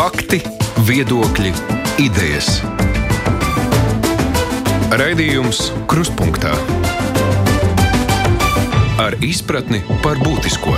[0.00, 0.38] Fakti,
[0.88, 1.50] viedokļi,
[2.00, 2.46] idejas.
[4.96, 5.58] Raidījums
[5.90, 6.54] Krustpunktā
[9.04, 10.72] ar izpratni par būtisko.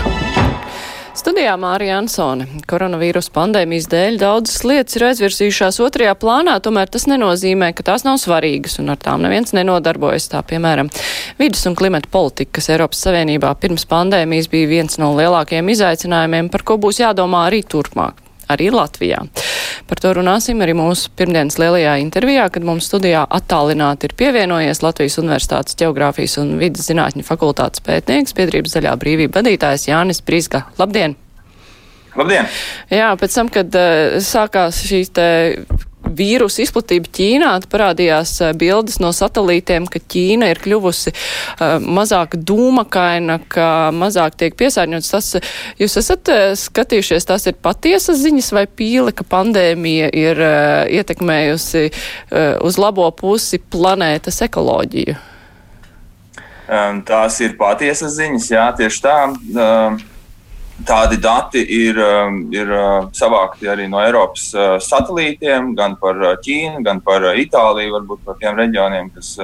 [1.14, 2.48] Studijā Mārija Ansone.
[2.66, 8.18] Koronavīrus pandēmijas dēļ daudzas lietas ir aizvirsījušās otrajā plānā, tomēr tas nenozīmē, ka tās nav
[8.18, 10.32] svarīgas un ar tām neviens nenodarbojas.
[10.34, 10.90] Tā piemēram,
[11.38, 16.66] vidus un klimata politika, kas Eiropas Savienībā pirms pandēmijas bija viens no lielākajiem izaicinājumiem, par
[16.66, 18.21] ko būs jādomā arī turpmāk
[18.52, 19.22] arī Latvijā.
[19.88, 25.18] Par to runāsim arī mūsu pirmdienas lielajā intervijā, kad mums studijā attālināti ir pievienojies Latvijas
[25.22, 30.66] Universitātes Geogrāfijas un vidas zinātņu fakultātes pētnieks, biedrības zaļā brīvība vadītājs Jānis Prīsga.
[30.80, 31.16] Labdien!
[32.16, 32.48] Labdien!
[32.92, 35.28] Jā, pēc tam, kad uh, sākās šīs te
[36.06, 43.38] vīrusu izplatība Ķīnā, parādījās eh, bildes no satelītiem, ka Ķīna ir kļuvusi uh, mazāk dūmakaina,
[43.52, 45.10] ka mazāk tiek piesārņots.
[45.14, 45.30] Tas,
[45.80, 51.88] jūs esat uh, skatījušies, tas ir patiesas ziņas vai pīle, ka pandēmija ir uh, ietekmējusi
[52.62, 55.16] uz labo pusi planētas ekoloģiju?
[56.72, 59.16] Um, tās ir patiesas ziņas, jā, tieši tā.
[59.28, 59.98] Um,
[60.86, 66.32] Tādi dati ir, um, ir uh, savākti arī no Eiropas uh, satelītiem, gan par uh,
[66.42, 69.36] Ķīnu, gan par Itāliju, varbūt par tiem reģioniem, kas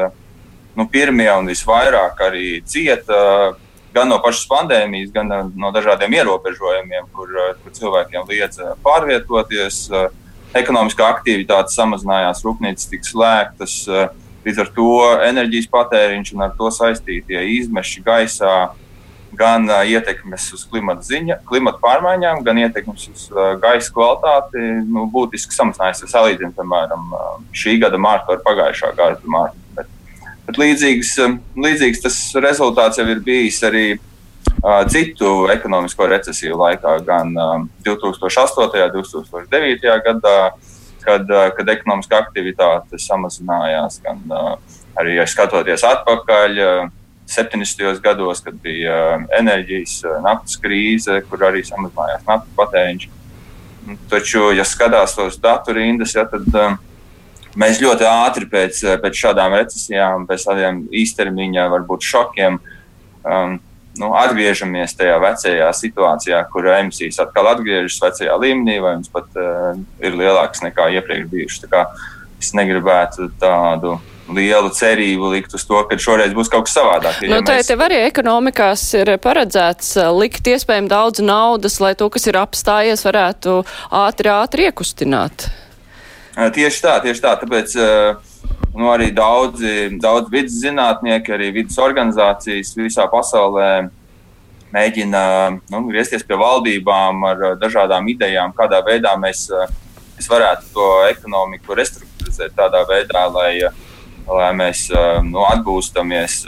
[0.78, 3.18] nu, pirmie un visvairāk arī cieta
[3.94, 9.86] gan no pašas pandēmijas, gan no dažādiem ierobežojumiem, kur, kur cilvēkiem liedz pārvietoties.
[10.56, 13.74] Ekonomiskā aktivitāte samazinājās, rūpnīcas tika slēgtas,
[14.46, 14.92] līdz ar to
[15.26, 18.54] enerģijas patēriņš un ar to saistītie izmeši gaisā
[19.36, 25.06] gan uh, ietekmes uz klimata, ziņa, klimata pārmaiņām, gan ietekmes uz uh, gaisa kvalitāti nu,
[25.12, 26.02] būtiski samazinājas.
[26.04, 27.12] Ja salīdzinām, piemēram,
[27.56, 29.60] šī gada mārtu ar pagājušā gada mārtu.
[29.76, 29.90] Bet,
[30.48, 31.14] bet līdzīgs,
[31.66, 37.56] līdzīgs tas rezultāts jau ir bijis arī uh, citu ekonomisko recesiju laikā, gan uh,
[37.86, 38.64] 2008.
[38.64, 39.96] un 2009.
[40.08, 40.36] gadā,
[41.04, 44.54] kad, uh, kad ekonomiskā aktivitāte samazinājās, gan uh,
[44.98, 46.62] arī skatoties atpakaļ.
[46.62, 46.94] Uh,
[47.28, 48.00] 70.
[48.00, 53.08] gados, kad bija um, enerģijas uh, naftas krīze, kur arī samazinājās naftas patēriņš.
[54.08, 56.78] Taču, ja skatās tos datu rindas, ja, tad um,
[57.60, 62.58] mēs ļoti ātri pēc, uh, pēc šādām recesijām, pēc tādiem īstermiņa varbūt šokiem,
[63.22, 63.56] um,
[64.00, 69.74] nu, atgriežamies tajā vecajā situācijā, kur emisijas atkal atgriežas vecajā līmenī, vai viņas pat uh,
[70.00, 71.68] ir lielākas nekā iepriekš bijušas.
[72.38, 73.98] Es negribētu tādu
[74.34, 77.22] lielu cerību likt uz to, ka šoreiz būs kaut kas savādāk.
[77.24, 77.70] Ja nu, tā mēs...
[77.70, 83.04] tev arī ekonomikās ir paredzēts uh, likt iespējami daudz naudas, lai to, kas ir apstājies,
[83.08, 83.60] varētu
[84.04, 85.48] ātri, ātri iekustināt.
[86.38, 87.32] Tieši tā, tieši tā.
[87.40, 87.72] Tāpēc
[88.78, 93.88] nu, arī daudzi, daudz vidas zinātnieki, arī vidas organizācijas visā pasaulē
[94.70, 95.22] mēģina
[95.72, 99.48] nu, griezties pie valdībām ar dažādām idejām, kādā veidā mēs,
[100.14, 103.84] mēs varētu to ekonomiku restruktūrizēt tādā veidā, lai uh,
[104.28, 104.86] lai mēs
[105.26, 106.42] nu, atgūstamies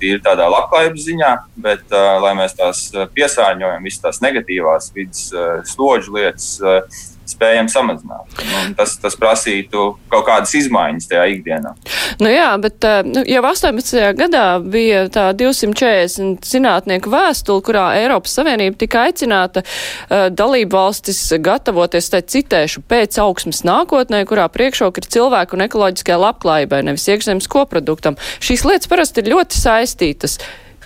[0.00, 2.86] tīri tādā labklājības ziņā, bet lai mēs tās
[3.16, 5.26] piesārņojam, visas tās negatīvās vidas
[5.72, 6.54] slodžu lietas
[7.30, 8.40] spējam samazināt.
[8.60, 11.74] Un tas, tas prasītu kaut kādas izmaiņas tajā ikdienā.
[12.18, 14.00] Nu jā, bet nu, jau 18.
[14.18, 22.10] gadā bija tā 240 zinātnieku vēstule, kurā Eiropas Savienība tika aicināta uh, dalību valstis gatavoties,
[22.12, 28.18] tai citēšu, pēc augsmes nākotnē, kurā priekšroka ir cilvēku un ekoloģiskai labklājībai, nevis iekšzemes koproduktam.
[28.42, 30.40] Šīs lietas parasti ir ļoti saistītas.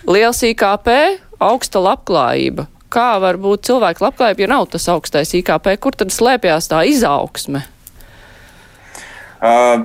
[0.05, 0.91] Liels IKP,
[1.41, 5.73] augsta labklājība kā var būt cilvēku labklājība, ja nav tas augstais IKP?
[5.83, 7.65] Kur tad slēpjas tā izaugsme?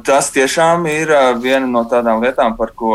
[0.07, 1.11] Tas tiešām ir
[1.43, 2.93] viena no tādām lietām, par ko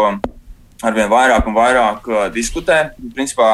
[0.84, 2.78] arvien vairāk un vairāk diskutē.
[3.16, 3.50] Principā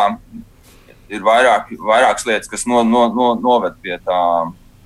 [1.11, 4.21] ir vairāk, vairākas lietas, kas no, no, no, noved pie tā,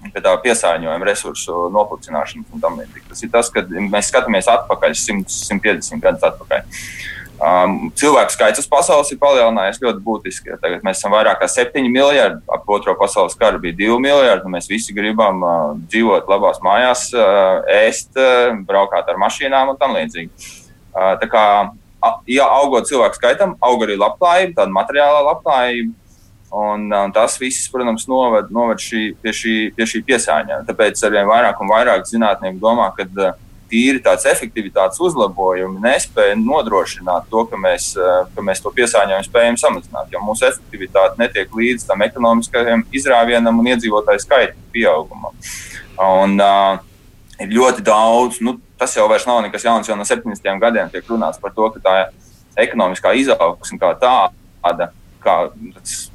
[0.08, 3.10] pie tā piesārņojuma resursu noplicināšanas un tam līdzīgi.
[3.10, 6.64] Tas ir tas, ka mēs skatāmies atpakaļ 100, 150 gadus atpakaļ.
[6.64, 10.53] Uh, Um, cilvēku skaits uz pasaules ir palielinājies ļoti būtiski.
[10.53, 14.50] Ja tagad mēs esam vairāk kā 7 miljardi, ap otro pasaules karu bija 2 miljardi.
[14.53, 19.97] Mēs visi gribam uh, dzīvot labās mājās, uh, ēst, uh, braukāt ar mašīnām un tam
[19.98, 20.31] līdzīgi.
[20.95, 21.45] Uh, tā kā
[22.31, 25.95] ja augot cilvēku skaitam, aug arī labklājība, tāda materiālā labklājība.
[26.54, 30.66] Un, un tas viss, protams, noved, noved šī, pie, šī, pie šī piesārņojuma.
[30.69, 33.33] Tāpēc arvien vairāk un vairāk zinātnieki domā, ka uh,
[33.74, 39.59] tīri tāds efektivitātes uzlabojumi nespēja nodrošināt to, ka mēs, eh, ka mēs to piesārņojumu spējam
[39.60, 45.34] samazināt, jo mūsu efektivitāte netiek līdz tam ekonomiskajam izrāvienam un iedzīvotāju skaita pieaugumam.
[45.94, 46.78] Un, uh,
[47.38, 50.59] ir ļoti daudz, nu, tas jau nav nekas jauns, jau no 70.
[50.60, 51.94] gadiem tiek runāts par to, ka tā
[52.66, 54.91] ekonomiskā izaugsme kā tāda,
[55.24, 55.36] kā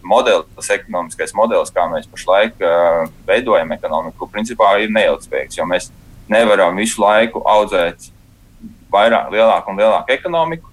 [0.04, 5.58] modelis, ekonomiskais modelis, kā mēs pašlaik uh, veidojam ekonomiku, principā ir neilgspējīgs.
[5.58, 5.90] Jo mēs
[6.30, 8.10] nevaram visu laiku audzēt
[8.94, 10.72] vairāk, lielāku un lielāku ekonomiku,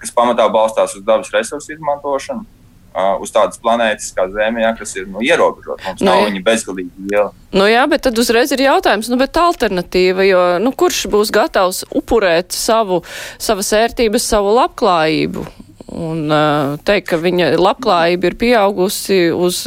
[0.00, 2.46] kas pamatā balstās uz dabas resursu izmantošanu.
[2.94, 5.82] Uh, uz tādas planētas kā Zeme, ja, kas ir nu, ierobežota.
[5.82, 7.32] Mums nu, nav viņa bezgalīgi liela.
[7.50, 11.82] Nu, jā, bet tad uzreiz ir jautājums, nu, bet alternatīva, jo nu, kurš būs gatavs
[11.90, 13.00] upurēt savu,
[13.42, 15.42] savas ērtības, savu labklājību?
[15.90, 19.64] Un uh, teikt, ka viņa labklājība ir pieaugusi uz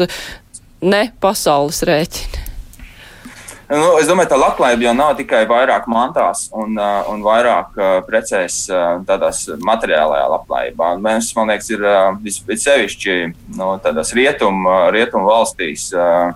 [0.80, 2.47] ne pasaules rēķina.
[3.68, 7.90] Nu, es domāju, ka labklājība jau nav tikai vairāk mantās un, uh, un vairāk uh,
[8.08, 10.94] precēs uh, tādās materiālajā labklājībā.
[11.04, 13.18] Mēs, man liekas, ir uh, vissevišķi
[13.58, 15.90] nu, tādās rietumu uh, rietum valstīs.
[15.92, 16.32] Uh,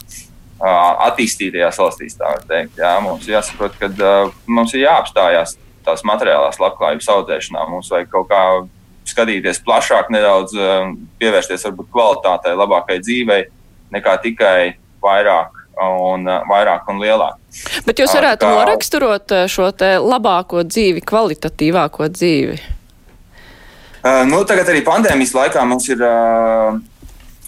[0.59, 2.75] uh, attīstītajās valstīs, teikt.
[2.81, 5.55] Jā, mums jāsaprot, ka uh, mums ir jāapstājās
[5.87, 7.63] tās materiālās labklājības audzēšanā.
[7.71, 8.43] Mums vajag kaut kā
[9.07, 10.91] skatīties plašāk, nedaudz uh,
[11.23, 13.41] pievērsties varbūt kvalitātei, labākai dzīvei,
[13.95, 17.39] nekā tikai vairāk un uh, vairāk un lielāk.
[17.85, 18.51] Bet jūs varētu kā...
[18.57, 22.59] noraksturot uh, šo te labāko dzīvi, kvalitatīvāko dzīvi?
[24.01, 26.73] Uh, nu, tagad arī pandēmijas laikā mums ir uh,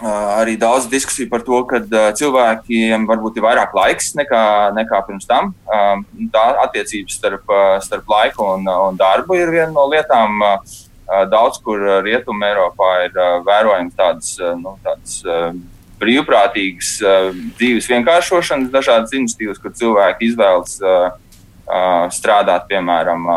[0.03, 4.43] uh, arī daudz diskusiju par to, ka uh, cilvēkiem varbūt ir vairāk laiks nekā,
[4.77, 5.53] nekā pirms tam.
[5.65, 6.03] Uh,
[6.33, 10.41] tā attiecības starp, uh, starp laiku un, un darbu ir viena no lietām.
[10.41, 10.81] Uh,
[11.29, 15.51] daudz kur Rietumē Eiropā ir uh, vērojams tādas, uh, nu, tādas uh,
[16.03, 21.13] brīvprātīgas uh, dzīves vienkāršošanas, dažādas iniciatīvas, kur cilvēki izvēlas uh,
[21.67, 23.29] uh, strādāt, piemēram,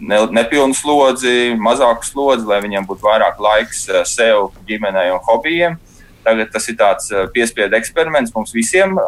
[0.00, 5.78] ne, nepilnu slodzi, mazāku slodzi, lai viņiem būtu vairāk laiks sev, ģimenei un hobijiem.
[6.20, 8.98] Tagad tas ir tāds piespiedu eksperiments mums visiem,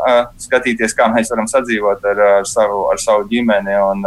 [0.40, 4.06] skatīties, kā mēs varam sadzīvot ar, ar, savu, ar savu ģimeni un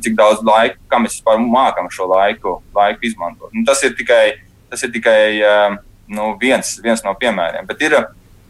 [0.00, 3.52] cik daudz laika, kā mēs vispār mākam šo laiku, laiku izmantot.
[3.52, 4.38] Nu, tas ir tikai,
[4.72, 5.20] tas ir tikai
[6.08, 7.68] nu, viens, viens no piemēriem.
[7.68, 7.98] Bet ir,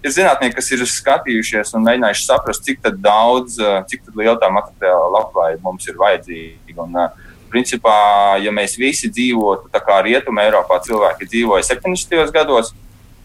[0.04, 5.10] ir zinātnieki, kas ir skatījušies un mēģinājuši saprast, cik daudz, eh, cik liela tā materiāla
[5.16, 6.78] labklājība mums ir vajadzīga.
[6.84, 12.32] Un, uh, principā, ja mēs visi dzīvotu tā kā Rietumē, Eiropā cilvēki dzīvoja 70.
[12.34, 12.72] gados,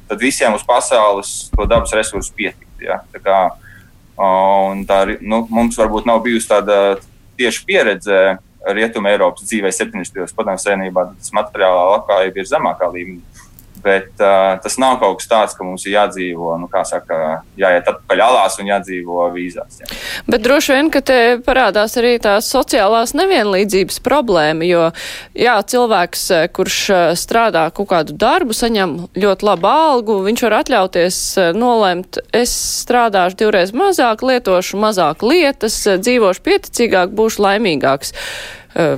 [0.09, 2.87] tad visiem uz pasaules to dabas resursu pietiktu.
[2.87, 3.01] Ja?
[3.13, 3.39] Tā kā,
[4.89, 6.79] tā, nu, mums varbūt nav bijusi tāda
[7.39, 8.23] tieši pieredze
[8.63, 10.15] Rietumē, Eiropas dzīvē 70.
[10.15, 13.21] gados padomju savienībā, tas materiālā labklājība ir zemākā līmenī.
[13.83, 17.89] Bet uh, tas nav kaut kas tāds, ka mums ir jādzīvo, nu, kā saka, jāiet
[17.89, 19.81] atpakaļ alās un jādzīvo vīzās.
[19.81, 19.89] Jā.
[20.29, 24.85] Bet droši vien, ka te parādās arī tās sociālās nevienlīdzības problēma, jo,
[25.35, 26.25] jā, cilvēks,
[26.55, 26.79] kurš
[27.19, 31.21] strādā kaut kādu darbu, saņem ļoti labu algu, viņš var atļauties
[31.59, 38.15] nolemt, es strādāšu divreiz mazāk, lietošu mazāk lietas, dzīvošu pieticīgāk, būšu laimīgāks.
[38.73, 38.97] Eh,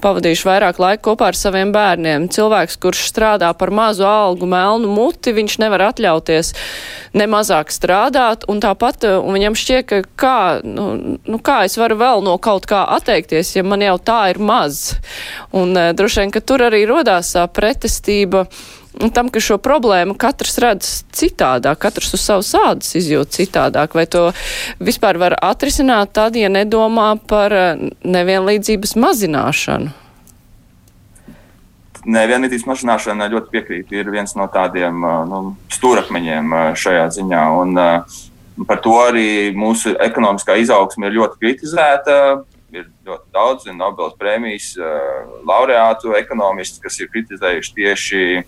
[0.00, 2.30] pavadījuši vairāk laika kopā ar saviem bērniem.
[2.32, 6.54] Cilvēks, kurš strādā par mazu algu, melnu muti, viņš nevar atļauties
[7.20, 11.76] ne mazāk strādāt, un tāpat eh, un viņam šķiet, ka kā, nu, nu, kā es
[11.76, 14.94] varu vēl no kaut kā atteikties, ja man jau tā ir maz.
[15.52, 18.46] Un uh, droši vien, ka tur arī rodās tā pretestība.
[18.46, 18.81] Uh,
[19.14, 24.28] tam, ka šo problēmu katrs redz citādāk, katrs uz savas ādas izjūt citādāk, vai to
[24.82, 29.98] vispār var atrisināt tad, ja nedomā par eh, nevienlīdzības mazināšanu?
[32.02, 33.92] Nevienlīdzības mazināšana ļoti piekrīt.
[33.94, 35.42] Ir viens no tādiem eh, nu,
[35.72, 37.42] stūrakmeņiem eh, šajā ziņā.
[37.62, 37.84] Un,
[38.68, 42.16] par to arī mūsu ekonomiskā izaugsme ir ļoti kritizēta.
[42.72, 44.70] Ir ļoti daudz Nobelas prēmijas
[45.44, 48.46] laureātu ekonomistu, kas ir kritizējuši tieši uh,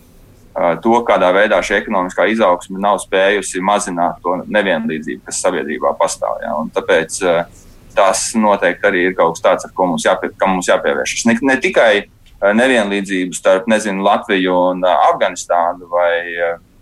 [0.54, 6.38] to, kādā veidā šī ekonomiskā izaugsme nav spējusi mazināt to nevienlīdzību, kas sabiedrībā pastāv.
[6.44, 6.54] Ja?
[6.76, 7.20] Tāpēc
[7.94, 11.26] tas noteikti arī ir kaut kas tāds, ar ko mums, jāpie, mums jāpievēršas.
[11.30, 12.06] Ne, ne tikai
[12.44, 16.14] nevienlīdzību starp nezinu, Latviju un Afganistānu vai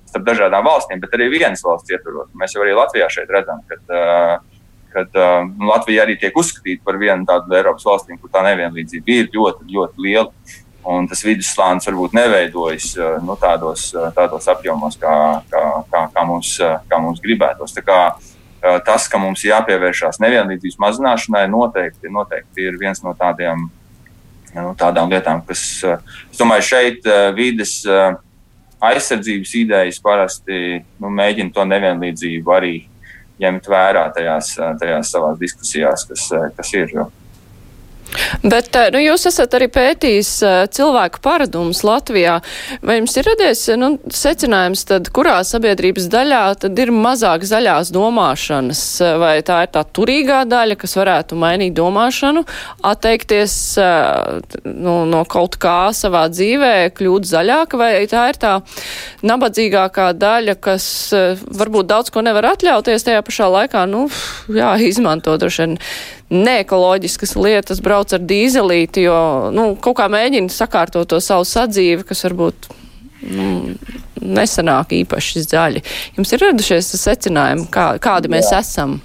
[0.08, 2.32] starp dažādām valstīm, bet arī vienas valsts ietvaros.
[2.36, 4.40] Mēs jau arī Latvijā šeit redzam, ka
[4.92, 9.30] kad uh, Latvija arī tiek uzskatīta par vienu tādu Eiropas valstīm, kur tā nevienlīdzība ir
[9.32, 10.28] ļoti, ļoti liela
[10.88, 15.14] un tas vidusslānis varbūt neveidojas eh, nu, tādos, eh, tādos apjomos, kā,
[15.50, 15.62] kā,
[15.92, 17.76] kā, kā, mums, eh, kā mums gribētos.
[17.82, 18.02] Kā,
[18.86, 23.64] tas, ka mums jāpievēršās nevienlīdzības mazināšanai, noteikti, noteikti ir viens no tādiem,
[24.54, 27.72] nu, tādām lietām, kas, es domāju, šeit vides
[28.78, 32.76] aizsardzības idejas parasti nu, mēģina to nevienlīdzību arī
[33.42, 36.94] ņemt vērā tajās, tajās savās diskusijās, kas, kas ir.
[36.94, 37.08] Jo.
[38.42, 40.30] Bet nu, jūs esat arī pētījis
[40.74, 42.38] cilvēku paradumus Latvijā.
[42.84, 48.82] Vai jums ir radies nu, secinājums, tad, kurā sabiedrības daļā tad ir mazāk zaļās domāšanas?
[49.22, 52.44] Vai tā ir tā turīgā daļa, kas varētu mainīt domāšanu,
[52.92, 53.56] atteikties
[54.66, 58.54] nu, no kaut kā savā dzīvē, kļūt zaļāka, vai tā ir tā
[59.26, 60.86] nabadzīgākā daļa, kas
[61.48, 64.08] varbūt daudz ko nevar atļauties tajā pašā laikā, nu,
[64.52, 65.78] jā, izmanto droši vien
[66.32, 69.18] neekoloģiskas lietas, brauc ar dīzelīti, jo
[69.54, 72.68] nu, kaut kā mēģina sakārtot to savu sadzīvi, kas varbūt
[73.28, 73.48] nu,
[74.22, 75.84] nesanāk īpaši zaļi.
[76.18, 78.62] Jums ir radušies secinājumi, kā, kādi mēs Jā.
[78.64, 79.00] esam?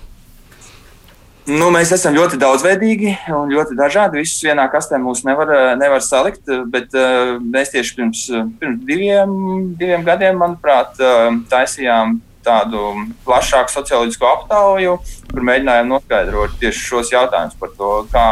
[1.48, 4.20] Nu, mēs esam ļoti daudzveidīgi un ļoti dažādi.
[4.20, 8.24] Visus vienā kastē mūs nevar, nevar salikt, bet uh, mēs tieši pirms,
[8.60, 9.32] pirms diviem,
[9.80, 12.18] diviem gadiem, manuprāt, uh, taisījām
[12.48, 12.84] tādu
[13.28, 14.96] plašāku socioloģisku aptauju,
[15.32, 18.28] kur mēģinājām noskaidrot tieši šos jautājumus par to, kā,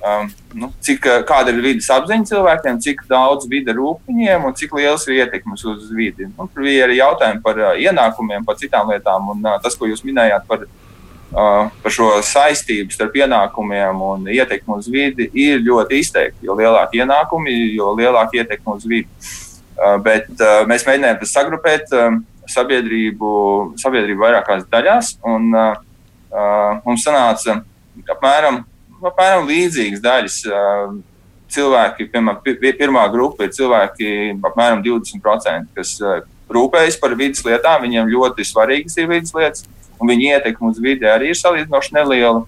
[0.00, 0.30] um,
[0.62, 5.06] nu, cik, kāda ir vidas apziņa cilvēkiem, cik daudz vide rūp viņiem un cik liels
[5.08, 6.30] ir ietekmes uz vidi.
[6.32, 9.88] Nu, tur bija arī jautājumi par uh, ienākumiem, par citām lietām, un uh, tas, ko
[9.90, 16.00] jūs minējāt par, uh, par šo saistību starp ienākumiem un ietekmi uz vidi, ir ļoti
[16.04, 16.46] izteikti.
[16.48, 19.10] Jo lielāki ienākumi, jo lielāka ietekme uz vidi.
[19.76, 21.92] Uh, bet uh, mēs mēģinājām to sagrupēt.
[21.92, 22.16] Uh,
[22.50, 23.28] sabiedrību,
[23.80, 25.12] sabiedrību vairākās daļās.
[25.26, 27.60] Un, uh, mums sanāca
[28.12, 28.62] apmēram,
[29.02, 30.40] apmēram līdzīgas daļas.
[30.50, 30.96] Uh,
[31.56, 34.08] cilvēki, piemēram, pirmā grupa ir cilvēki,
[34.48, 35.92] apmēram 20%, kas
[36.50, 37.84] rūpējas par vidas lietām.
[37.86, 39.62] Viņiem ļoti svarīgas ir vidas lietas,
[40.00, 42.42] un viņa ietekme uz vidi arī ir salīdzinoši neliela.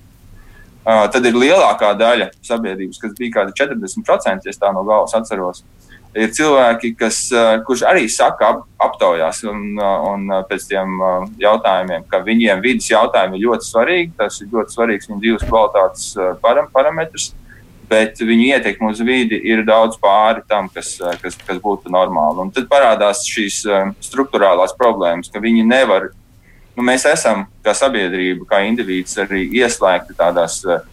[0.88, 5.14] Uh, tad ir lielākā daļa sabiedrības, kas bija kaut kādi 40%, ja tā no galvas
[5.18, 5.60] atceros.
[5.60, 7.20] Uh, ir cilvēki, kas,
[7.66, 11.00] kurš arī saka ap, aptaujās un, un pēc tiem
[11.40, 14.14] jautājumiem, ka viņiem vidas jautājumi ir ļoti svarīgi.
[14.18, 16.08] Tas ir ļoti svarīgs viņu dzīves kvalitātes
[16.42, 17.32] param, parametrs,
[17.88, 22.44] bet viņu ietekme uz vidi ir daudz pāri tam, kas, kas, kas būtu normāli.
[22.44, 23.62] Un tad parādās šīs
[24.08, 26.10] struktūrālās problēmas, ka viņi nevar.
[26.78, 30.84] Nu, mēs esam kā sabiedrība, kā indivīds, arī ieslēgti tādās uh,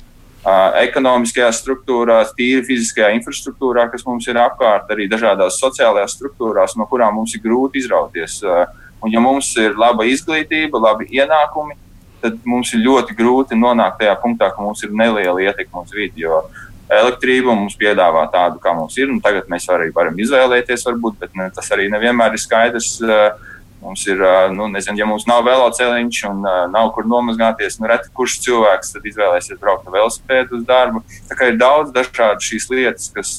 [0.46, 7.18] ekonomiskajās struktūrās, tīri fiziskajā infrastruktūrā, kas mums ir apkārt, arī dažādās sociālajās struktūrās, no kurām
[7.18, 8.42] mums ir grūti izrauties.
[9.02, 11.78] Un, ja mums ir laba izglītība, labi ienākumi,
[12.22, 16.26] tad mums ir ļoti grūti nonākt tajā punktā, ka mums ir neliela ietekme uz vidi.
[16.26, 16.46] Jo
[16.90, 19.10] elektrība mums piedāvā tādu, kā mums ir.
[19.26, 22.96] Tagad mēs arī varam izvēlēties, varbūt, bet ne, tas arī nevienmēr ir skaidrs.
[23.02, 23.54] Uh,
[23.86, 24.22] Mums ir,
[24.58, 29.06] nu, nezinu, ja mums nav velosipēdiņš un nav kur nomazgāties, nu, reti kurš cilvēks tad
[29.06, 31.04] izvēlēsies braukt ar velosipēdu uz darbu.
[31.30, 33.34] Tā kā ir daudz dažādu šīs lietas, kas,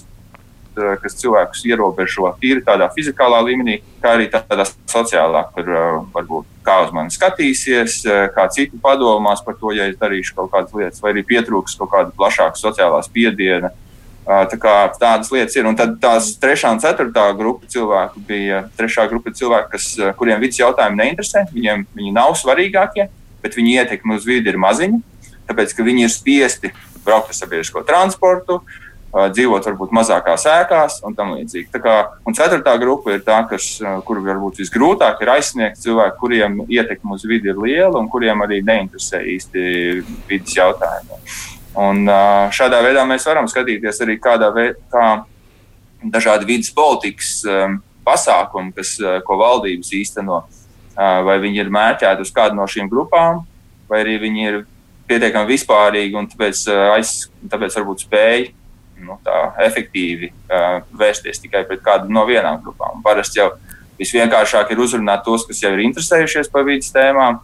[1.03, 5.73] kas cilvēkus ierobežo tīri tādā fizikālā līmenī, kā arī tādā sociālā, kur
[6.15, 8.05] varbūt kā uz mani skatīsies,
[8.37, 11.91] kā citi padomās par to, ja es darīšu kaut kādas lietas, vai arī pietrūks kaut
[11.91, 13.75] kāda plašāka sociālā spiediena.
[14.26, 15.68] Tā kā tādas lietas ir.
[15.71, 20.59] Un tad tās trešā un ceturtā grupa cilvēku bija trešā grupa cilvēku, kas, kuriem vidas
[20.59, 21.45] jautājumi neinteresē.
[21.54, 23.06] Viņiem viņi nav svarīgākie,
[23.45, 24.99] bet viņu ietekme uz vidi ir maziņa.
[25.47, 26.73] Tāpēc, ka viņi ir spiesti
[27.06, 28.59] braukt ar sabiedrisko transportu,
[29.14, 31.71] dzīvot varbūt mazākās ēkās un tam līdzīgi.
[31.73, 31.95] Tā kā,
[32.26, 33.76] un ceturtā grupa ir tā, kas,
[34.09, 38.61] kur varbūt visgrūtāk ir aizsniegt cilvēku, kuriem ietekme uz vidi ir liela un kuriem arī
[38.66, 39.68] neinteresē īsti
[40.28, 41.23] vidas jautājumi.
[41.76, 42.06] Un
[42.56, 47.42] šādā veidā mēs varam skatīties arī kādā veidā, kā dažādi vidas politikas
[48.06, 48.95] pasākumi, kas,
[49.26, 50.45] ko valdības īsteno,
[50.97, 53.42] vai viņi ir mērķēti uz kādu no šīm grupām,
[53.90, 54.61] vai arī viņi ir
[55.06, 56.62] pietiekami vispārīgi un tāpēc,
[56.97, 57.16] aiz,
[57.50, 58.49] tāpēc varbūt spēj
[59.06, 59.18] nu,
[59.66, 60.33] efektīvi
[60.97, 63.02] vērsties tikai pret kādu no vienām grupām.
[63.04, 63.50] Parasti jau
[64.00, 67.42] visvienkāršāk ir uzrunāt tos, kas jau ir interesējušies par vidas tēmām,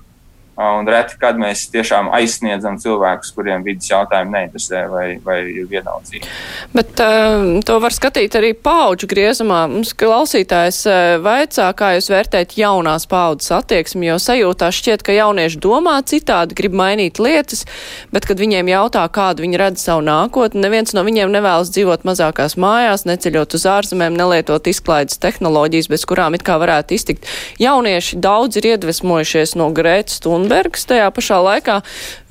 [0.61, 6.29] Un reti, kad mēs tiešām aizsniedzam cilvēkus, kuriem vidas jautājumi neinteresē vai, vai ir vienaldzīgi.
[6.77, 9.63] Bet uh, to var skatīt arī paudžu griezumā.
[9.73, 15.63] Mums klausītājs uh, vaicā, kā jūs vērtēt jaunās paudzes attieksmi, jo sajūtā šķiet, ka jaunieši
[15.65, 17.65] domā citādi, grib mainīt lietas,
[18.13, 22.59] bet, kad viņiem jautā, kādu viņi redz savu nākotni, neviens no viņiem nevēlas dzīvot mazākās
[22.61, 27.33] mājās, neceļot uz ārzemēm, nelietot izklaides tehnoloģijas, bez kurām it kā varētu iztikt.
[27.63, 31.79] Jaunieši daudz ir iedvesmojušies no Grētas stundas Thunbergs tajā pašā laikā.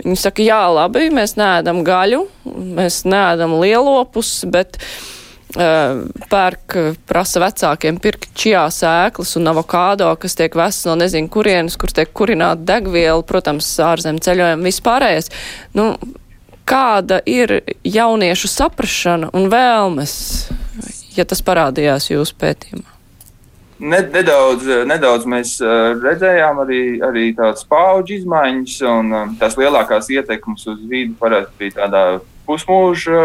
[0.03, 2.25] Viņi saka, jā, labi, mēs neēdam gaļu,
[2.75, 4.77] mēs neēdam lielopus, bet
[5.55, 6.75] uh, pērk,
[7.07, 12.11] prasa vecākiem pirkt čijā sēklas un avokādo, kas tiek vests no nezinu kurienes, kur tiek
[12.11, 15.31] kurināta degviela, protams, ārzem ceļojumi vispārējais.
[15.77, 15.93] Nu,
[16.67, 20.15] kāda ir jauniešu saprašana un vēlmes,
[21.15, 23.00] ja tas parādījās jūsu pētījumā?
[23.81, 25.55] Nedaudz, nedaudz mēs
[26.03, 32.03] redzējām arī, arī tādas paudžu izmaiņas, un tās lielākās ietekmes uz vidi parasti bija tādā
[32.45, 33.23] pusmūža,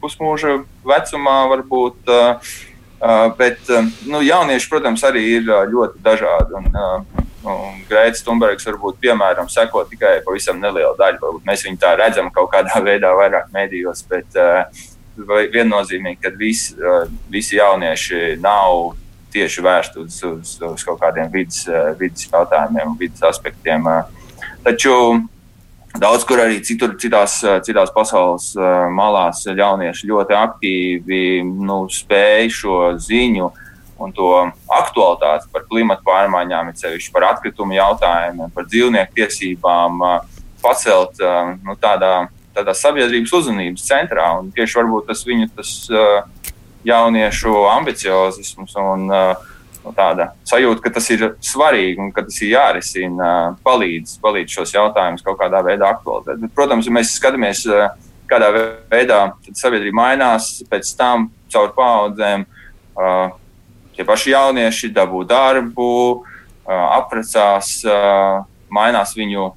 [0.00, 0.54] pusmūža
[0.88, 2.08] vecumā varbūt.
[3.38, 3.68] Bet
[4.08, 6.56] nu, jaunieši, protams, arī ir ļoti dažādi.
[6.56, 6.70] Un,
[7.48, 11.20] un Grēts Thunbergs varbūt, piemēram, seko tikai pavisam nelielu daļu.
[11.26, 14.40] Varbūt mēs viņu tā redzam kaut kādā veidā vairāk mēdījos, bet
[15.52, 16.78] viennozīmīgi, ka visi,
[17.28, 18.96] visi jaunieši nav
[19.32, 21.64] tieši vērsti uz, uz, uz kaut kādiem vidas,
[22.00, 23.90] vidas jautājumiem, vidas aspektiem.
[24.64, 24.94] Taču
[25.98, 28.52] Daudz kur arī citur, citās, citās pasaules
[28.94, 33.48] malās jaunieši ļoti aktīvi nu, spēj šo ziņu
[33.98, 34.28] un to
[34.76, 40.04] aktualitāti par klimatu pārmaiņām, it sevišķi par atkritumu jautājumiem, par dzīvnieku tiesībām
[40.62, 41.18] pacelt
[41.64, 44.28] nu, tādā, tādā sabiedrības uzmanības centrā.
[44.38, 45.72] Un tieši tas viņu tas
[46.88, 49.48] jauniešu ambiciozisms un uh,
[49.88, 53.30] nu, tāda sajūta, ka tas ir svarīgi un ka tas ir jārisina,
[53.64, 56.40] palīdz, palīdz šos jautājumus kaut kādā veidā aktualizēt.
[56.42, 57.64] Bet, protams, ja mēs skatāmies,
[58.28, 58.50] kādā
[58.92, 59.20] veidā
[59.56, 62.44] sabiedrība mainās, pēc tam caur paudzēm
[63.96, 65.92] tie paši jaunieši dabū darbu,
[66.68, 67.80] apprecās,
[68.68, 69.48] mainās viņu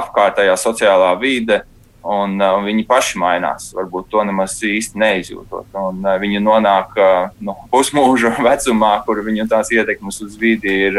[0.00, 1.62] apkārtējā sociālā vide
[2.06, 3.70] un uh, viņi paši mainās.
[3.76, 5.68] Varbūt to nemaz īsti neizjūtot.
[5.76, 10.98] Un, uh, viņi nonāk uh, nu, pusmūža vecumā, kur viņu tās ietekmes uz vidi ir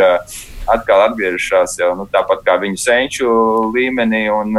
[0.70, 3.32] atkal atgriežas jau nu, tāpat kā viņu senču
[3.74, 4.54] līmenī, un,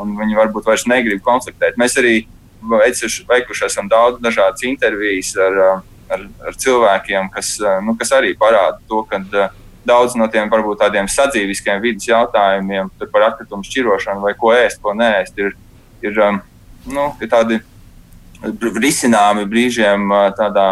[0.00, 1.78] un viņi varbūt vairs negrib konfliktēt.
[1.80, 2.24] Mēs arī
[2.60, 5.60] veikuši esam daudz dažādas intervijas ar,
[6.10, 7.54] ar, ar cilvēkiem, kas,
[7.86, 9.22] nu, kas arī parāda to, ka
[9.86, 14.94] daudz no tiem varbūt tādiem sadzīviskiem vidas jautājumiem par atkritumu šķirošanu vai ko ēst, ko
[14.96, 15.56] nēst, ir,
[16.04, 16.40] ir, um,
[16.90, 17.60] nu, ir tādi
[18.80, 20.68] risināmi brīžiem uh, tādā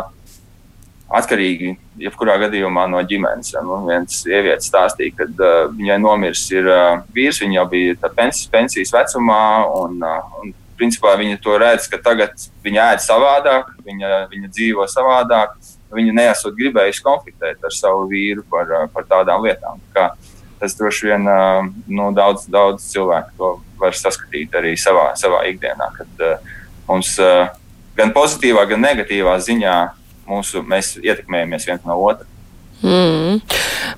[1.08, 3.54] atkarīgi, jebkurā gadījumā no ģimenes.
[3.64, 8.48] Nu, viens sievietes stāstīja, ka uh, viņai nomiris ir uh, vīrs, viņa jau bija pensijas,
[8.52, 9.42] pensijas vecumā,
[9.80, 14.86] un, uh, un principā viņa to redz, ka tagad viņa ēd savādāk, viņa, viņa dzīvo
[14.90, 15.56] savādāk
[15.94, 19.80] viņa nesot gribējusi konfliktēt ar savu vīru par, par tādām lietām.
[19.94, 20.10] Tā
[20.58, 21.28] tas droši vien
[21.86, 26.24] nu, daudz, daudz cilvēku to var saskatīt arī savā, savā ikdienā, kad
[26.88, 27.12] mums
[27.98, 29.76] gan pozitīvā, gan negatīvā ziņā
[30.28, 32.26] mūsu, mēs ietekmējamies viens no otra.
[32.82, 33.40] Mm.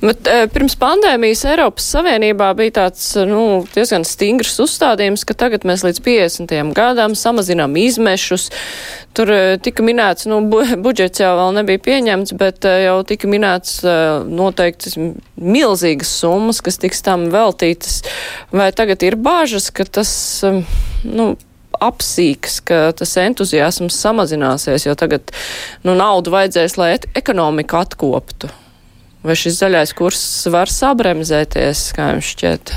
[0.00, 5.84] Bet, e, pirms pandēmijas Eiropas Savienībā bija tāds nu, diezgan stingrs uzstādījums, ka tagad mēs
[5.84, 6.54] līdz 50.
[6.76, 8.48] gadam samazinām izmešus.
[9.16, 13.28] Tur e, tika minēts, nu, bu budžets jau vēl nebija pieņemts, bet e, jau tika
[13.28, 13.98] minēts e,
[14.30, 14.94] noteikti
[15.36, 18.00] milzīgas summas, kas tiks tam veltītas.
[18.54, 20.12] Vai tagad ir bāžas, ka tas,
[20.46, 20.62] e,
[21.04, 21.34] nu,
[21.80, 25.32] apsīks, ka tas entuziasms samazināsies, jo tagad
[25.84, 28.48] nu, naudu vajadzēs, lai ekonomika atkoptu.
[29.20, 32.70] Vai šis zaļais kurs var sabremzēties, kā jums šķiet?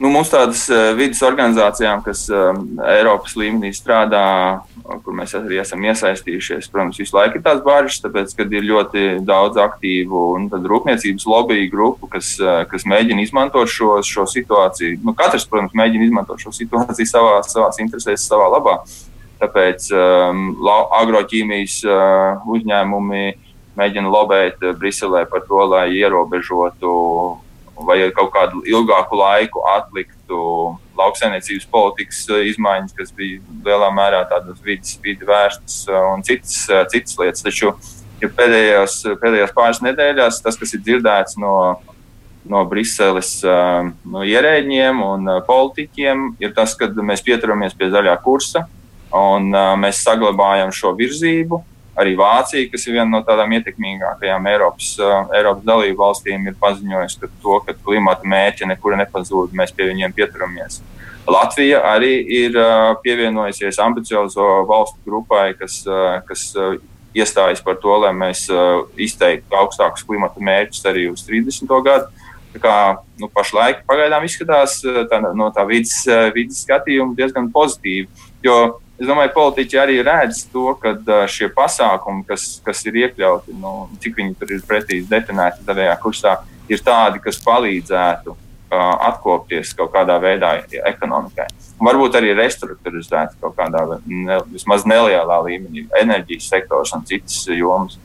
[0.00, 2.56] Nu, mums tādas uh, vidas organizācijām, kas uh,
[2.88, 4.22] Eiropas līmenī strādā,
[5.04, 9.02] kur mēs arī esam iesaistījušies, protams, visu laiku ir tās bāžas, tāpēc, ka ir ļoti
[9.28, 15.02] daudz aktīvu un rūpniecības lobby grupu, kas, uh, kas mēģina izmantot šo, šo situāciju.
[15.04, 18.78] Nu, katrs, protams, mēģina izmantot šo situāciju savā, savās interesēs, savā labā.
[19.40, 20.48] Tāpēc um,
[20.96, 23.46] agroķīmijas uh, uzņēmumi uh,
[23.78, 26.92] mēģina lobēt eh, Briselē par to, lai ierobežotu
[27.80, 30.40] vai kaut kādu ilgāku laiku atliktu
[30.98, 36.58] lauksainiecības politikas eh, izmaiņas, kas bija lielā mērā tādas vidas, vidi vērstas eh, un citas,
[36.92, 37.44] citas lietas.
[37.46, 37.72] Taču
[38.20, 41.54] ja pēdējās, pēdējās pāris nedēļās tas, kas ir dzirdēts no,
[42.50, 48.66] no Briseles no ierēģiem un politiķiem, ir tas, ka mēs pieturamies pie zaļā kursa
[49.16, 49.48] un
[49.80, 51.62] mēs saglabājam šo virzību
[52.00, 57.18] Arī Vācija, kas ir viena no tādām ietekmīgākajām Eiropas, uh, Eiropas dalību valstīm, ir paziņojusi,
[57.20, 60.80] ka to, ka klimata mērķi nekur nepazūd, mēs pie viņiem pieturamies.
[61.30, 66.46] Latvija arī ir uh, pievienojusies ambiciozo valstu grupai, kas, uh, kas
[67.12, 68.44] iestājas par to, lai mēs
[68.94, 71.66] izteiktu augstākus klimata mērķus arī uz 30.
[71.82, 72.28] gadu.
[72.54, 72.74] Tā kā
[73.18, 74.76] nu, pašlaik pagaidām izskatās
[75.10, 78.06] tā, no tā vidas, vidas skatījuma diezgan pozitīvi.
[78.46, 78.56] Jo
[79.00, 80.94] es domāju, politiķi arī redz to, ka
[81.30, 86.36] šie pasākumi, kas, kas ir iekļauti, nu, cik viņi tur ir precīzi definēti zaļajā kursā,
[86.70, 88.38] ir tādi, kas palīdzētu uh,
[89.08, 90.58] atkopties kaut kādā veidā
[90.92, 91.48] ekonomikai.
[91.80, 97.96] Varbūt arī restruktūrizēt kaut kādā ne, vismaz nelielā līmenī enerģijas sektors un citas jomas.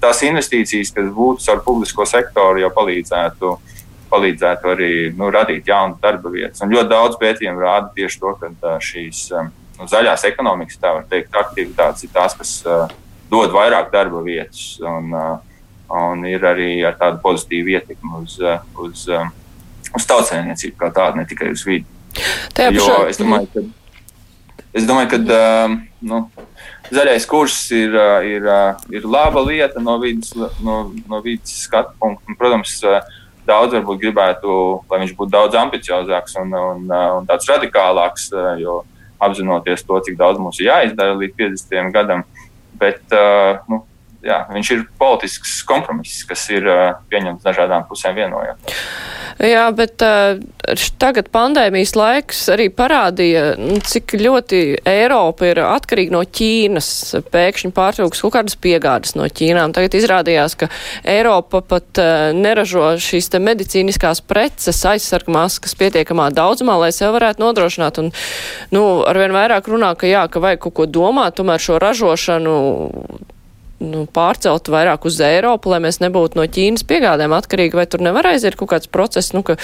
[0.00, 3.56] Tās investīcijas, kas būtu caur publisko sektoru, jau palīdzētu
[4.14, 6.62] palīdzētu arī nu, radīt jaunas darba vietas.
[6.62, 9.24] Un ļoti daudz pētījumu rāda tieši to, ka šīs
[9.78, 12.86] nu, zaļās ekonomikas, tā var teikt, aktivitātes ir tās, kas uh,
[13.30, 15.38] dod vairāk darba vietas un, uh,
[15.94, 19.26] un ir arī ar tādu pozitīvu ietekmi uz, uh, uz, uh,
[19.94, 21.88] uz tautsēmniecību kā tādu, ne tikai uz vidi.
[22.54, 23.64] Tajā jo es domāju, ka
[24.74, 25.40] es domāju, ka
[26.04, 26.20] nu,
[26.94, 27.94] zaļais kurs ir,
[28.28, 28.48] ir,
[28.94, 30.32] ir laba lieta no vidas,
[30.62, 30.78] no,
[31.10, 32.36] no vidas skatu punkta.
[32.38, 32.78] Protams,
[33.46, 34.56] daudz varbūt gribētu,
[34.90, 36.84] lai viņš būtu daudz ambiciozāks un, un,
[37.18, 38.30] un tāds radikālāks,
[38.62, 38.82] jo
[39.24, 41.90] apzinoties to, cik daudz mums ir jāizdara līdz 50.
[41.94, 42.24] gadam.
[42.80, 43.14] Bet
[43.70, 43.80] nu,
[44.24, 46.66] jā, viņš ir politisks kompromiss, kas ir
[47.12, 48.74] pieņemts dažādām pusēm vienojot.
[49.42, 50.38] Jā, bet uh,
[51.02, 56.90] tagad pandēmijas laiks arī parādīja, nu, cik ļoti Eiropa ir atkarīga no Ķīnas.
[57.34, 59.74] Pēkšņi pārtrauks kaut kādas piegādes no Ķīnām.
[59.74, 60.70] Tagad izrādījās, ka
[61.02, 67.42] Eiropa pat uh, neražo šīs te medicīniskās preces, aizsarga maskas pietiekamā daudzumā, lai sev varētu
[67.42, 68.02] nodrošināt.
[68.04, 68.14] Un,
[68.74, 72.58] nu, arvien vairāk runā, ka jā, ka vajag kaut ko domāt, tomēr šo ražošanu
[73.82, 78.30] nu, pārcelt vairāk uz Eiropu, lai mēs nebūtu no Ķīnas piegādēm atkarīgi, vai tur nevar
[78.32, 79.58] aiziet kaut kāds process, nu, ka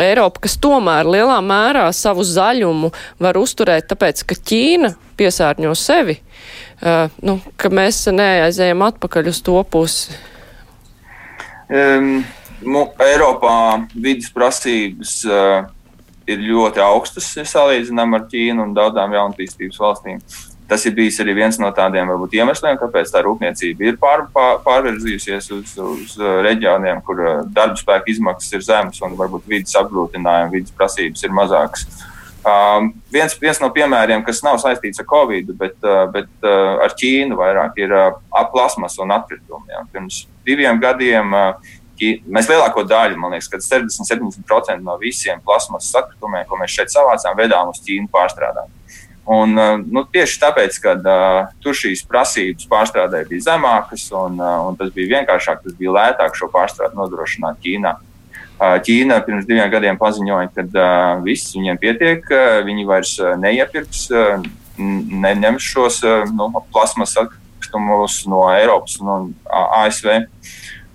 [0.00, 2.90] Eiropa, kas tomēr lielā mērā savu zaļumu
[3.22, 9.56] var uzturēt, tāpēc, ka Ķīna piesārņo sevi, uh, nu, ka mēs neaizējam atpakaļ uz to
[9.72, 10.18] pusi.
[11.70, 12.20] Um,
[12.60, 13.56] Eiropā
[13.94, 15.70] vidas prasības uh,
[16.28, 20.20] ir ļoti augstas, ja salīdzinām ar Ķīnu un daudzām jaunatīstības valstīm.
[20.70, 24.60] Tas ir bijis arī viens no tādiem varbūt, iemesliem, kāpēc tā rūpniecība ir pār, pār,
[24.62, 29.74] pārvirzījusies uz, uz uh, reģioniem, kur uh, darba spēka izmaksas ir zemas un varbūt vidas
[29.82, 32.06] apgrūtinājumi, vidas prasības ir mazākas.
[32.46, 36.94] Um, viens, viens no piemēriem, kas nav saistīts ar Covid, bet, uh, bet uh, ar
[36.96, 38.14] Ķīnu vairāk ir uh,
[38.54, 39.74] plasmas un atkritumi.
[39.74, 39.82] Ja.
[39.92, 46.62] Pirms diviem gadiem uh, mēs lielāko daļu, man liekas, 60-70% no visiem plasmas atkritumiem, ko
[46.62, 48.70] mēs šeit savācām, vedām uz Ķīnu pārstrādāt.
[49.30, 54.64] Un, uh, nu, tieši tāpēc, ka uh, tur šīs prasības pārstrādē bija zemākas, un, uh,
[54.66, 57.92] un tas bija vienkāršāk, tas bija lētāk šo pārstrādi nodrošināt Ķīnā.
[58.60, 63.36] Uh, Ķīna pirms diviem gadiem paziņoja, ka uh, viss viņiem pietiek, uh, viņi vairs uh,
[63.38, 64.42] neiepirks, uh,
[64.80, 69.16] neņems šos uh, nu, plasmas atkritumus no Eiropas un no
[69.84, 70.24] ASV.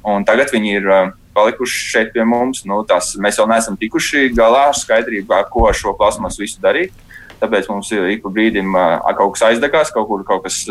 [0.05, 2.65] Un tagad viņi ir uh, palikuši šeit pie mums.
[2.67, 7.04] Nu, tas, mēs vēl neesam tikuši galā ar skaidrību, ko ar šo plasmasu visu darīt.
[7.41, 8.75] Tāpēc mums ir ik pa brīdim
[9.17, 10.63] kaut kas aizdegās, kaut kur kaut kas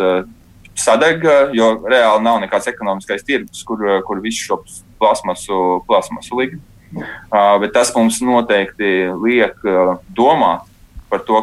[0.75, 1.25] sadeg,
[1.55, 4.61] jo reāli nav nekāds ekonomiskais tirgus, kur, kur visu šo
[5.01, 6.63] plasmasu, plasmasu likt.
[7.35, 9.59] Bet tas mums noteikti liek
[10.15, 10.67] domāt
[11.11, 11.41] par to,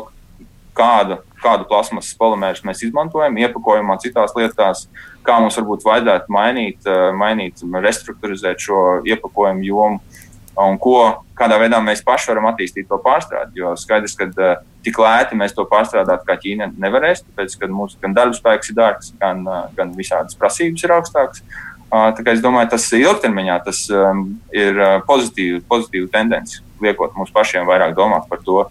[0.75, 4.85] kāda, kādu plasmasas polimērus mēs izmantojam, iepakojumā, citās lietās,
[5.25, 10.10] kā mums varbūt vajadzētu mainīt, mainīt restruktūrizēt šo iepakojumu jomu
[10.59, 13.61] un ko, kādā veidā mēs paši varam attīstīt to pārstrādi.
[13.61, 17.99] Jo skaidrs, ka uh, tik lēti mēs to pārstrādāt kā Ķīna nevarēs, tāpēc, ka mūsu
[18.01, 21.43] gan darba spēks ir dārgs, gan, uh, gan visādas prasības ir augstākas.
[21.91, 24.23] Uh, tā kā es domāju, tas ilgtermiņā tas um,
[24.55, 28.63] ir uh, pozitīva, pozitīva tendence, liekot mums pašiem vairāk domāt par to,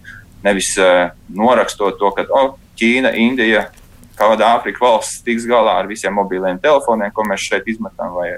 [0.45, 3.67] nevis uh, norakstot to, ka oh, Ķīna, Indija,
[4.17, 8.33] kāda Āfrika valsts tiks galā ar visiem mobiliem telefoniem, ko mēs šeit izmetam, vai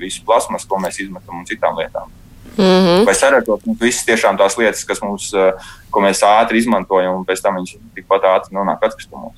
[0.00, 2.12] visu plasmas, ko mēs izmetam un citām lietām.
[2.58, 3.04] Mm -hmm.
[3.06, 5.52] Vai saražot nu, visas tiešām tās lietas, kas mums, eh,
[5.90, 9.32] ko mēs ātri izmantojam, un pēc tam viņš tikpat ātri nonāk atkritumos.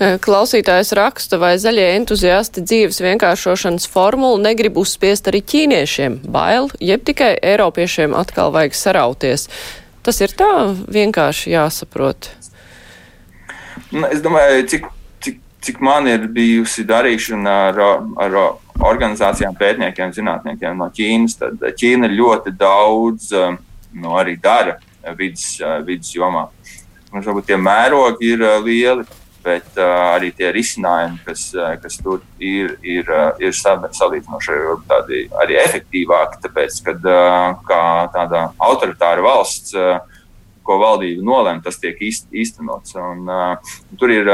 [0.00, 6.18] Eh, klausītājs raksta, vai zaļie entuziasti dzīves vienkāršošanas formulu negrib uzspiest arī ķīniešiem.
[6.30, 9.48] Bail, jeb tikai eiropiešiem atkal vajag sarauties.
[10.02, 12.30] Tas ir tā vienkārši jāsaprot.
[13.90, 14.86] Nu, es domāju, cik,
[15.20, 17.80] cik, cik man ir bijusi darīšana ar,
[18.16, 18.38] ar
[18.84, 23.58] organizācijām, pētniekiem, zinātniekiem no Ķīnas, tad Ķīna ļoti daudz um,
[23.98, 24.78] nu, arī dara
[25.18, 26.48] vidas, uh, vidas jomā.
[27.12, 29.06] Mums varbūt tie mērogi ir lieli,
[29.44, 31.46] bet arī tie risinājumi, kas,
[31.82, 33.08] kas tur ir, ir,
[33.40, 34.58] ir salīdzinoši
[34.90, 37.08] tādi arī efektīvāki, tāpēc, kad
[37.68, 39.72] kā tāda autoritāra valsts,
[40.66, 42.96] ko valdība nolēma, tas tiek īstenots.
[43.00, 43.30] Un,
[43.96, 44.28] tur ir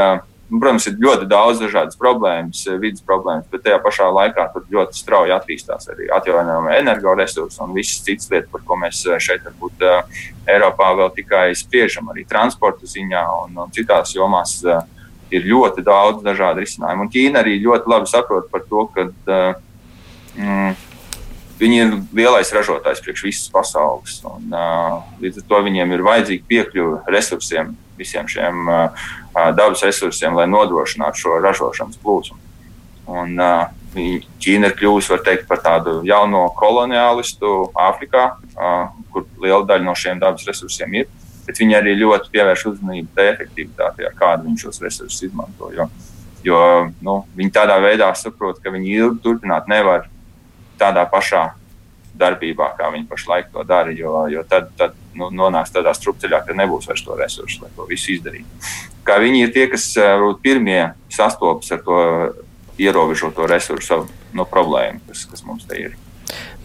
[0.49, 5.33] protams, ir ļoti daudz dažādas problēmas, eh, vidas problēmas, bet tajā pašā laikā ļoti strauji
[5.35, 10.03] attīstās arī atjaunojama energoresursi un visas citas lietas, par ko mēs eh, šeit varbūt uh,
[10.45, 14.61] Eiropā vēl tikai spriežam, arī transporta ziņā un, un citās jomās.
[15.33, 17.07] Ir ļoti daudz dažādu risinājumu.
[17.07, 19.07] Un Ķīna arī ļoti labi saprot par to, ka
[20.37, 20.75] mm,
[21.59, 24.19] viņi ir lielais ražotājs priekš visas pasaules.
[24.27, 29.07] Un, uh, līdz ar to viņiem ir vajadzīga piekļuve resursiem, visiem šiem uh,
[29.55, 32.39] dabas resursiem, lai nodrošinātu šo ražošanas plūsmu.
[33.15, 33.65] Un, uh,
[33.95, 40.19] Ķīna ir kļuvusi teikt, par tādu jauno koloniālistu Āfrikā, uh, kur liela daļa no šiem
[40.19, 41.07] dabas resursiem ir.
[41.45, 45.69] Bet viņi arī ļoti pievērš uzmanību tai efektivitātei, kādu viņi šos resursus izmanto.
[45.77, 45.85] Jo,
[46.43, 46.59] jo
[47.05, 50.09] nu, viņi tādā veidā saprot, ka viņi ilgi turpināt nevar
[50.79, 51.47] tādā pašā
[52.15, 53.91] darbībā, kā viņi pašlaik to dara.
[53.91, 57.87] Jo, jo tad, tad nu, nonāks tādā strupceļā, ka nebūs vairs to resursu, lai to
[57.89, 58.69] visu izdarītu.
[59.05, 60.81] kā viņi ir tie, kas varbūt pirmie
[61.13, 61.99] sastopas ar to
[62.81, 65.95] ierobežoto resursu no problēmu, kas, kas mums te ir.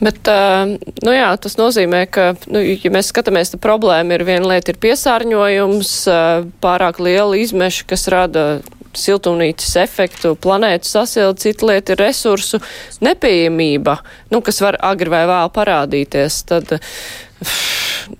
[0.00, 0.26] Bet,
[1.04, 4.80] nu jā, tas nozīmē, ka, nu, ja mēs skatāmies, tad problēma ir viena lieta ir
[4.80, 5.92] piesārņojums,
[6.64, 8.44] pārāk liela izmeša, kas rada
[8.96, 12.60] siltumnīcas efektu, planētu sasildi, cita lieta ir resursu
[13.04, 14.00] nepieejamība,
[14.32, 16.40] nu, kas var agri vai vēl parādīties.
[16.50, 16.74] Tad,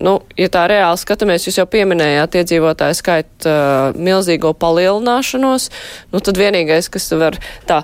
[0.03, 5.71] nu, ja tā reāli skatāmies, jūs jau pieminējāt iedzīvotāju skaitu uh, milzīgo palielināšanos,
[6.13, 7.83] nu, tad vienīgais, kas var tā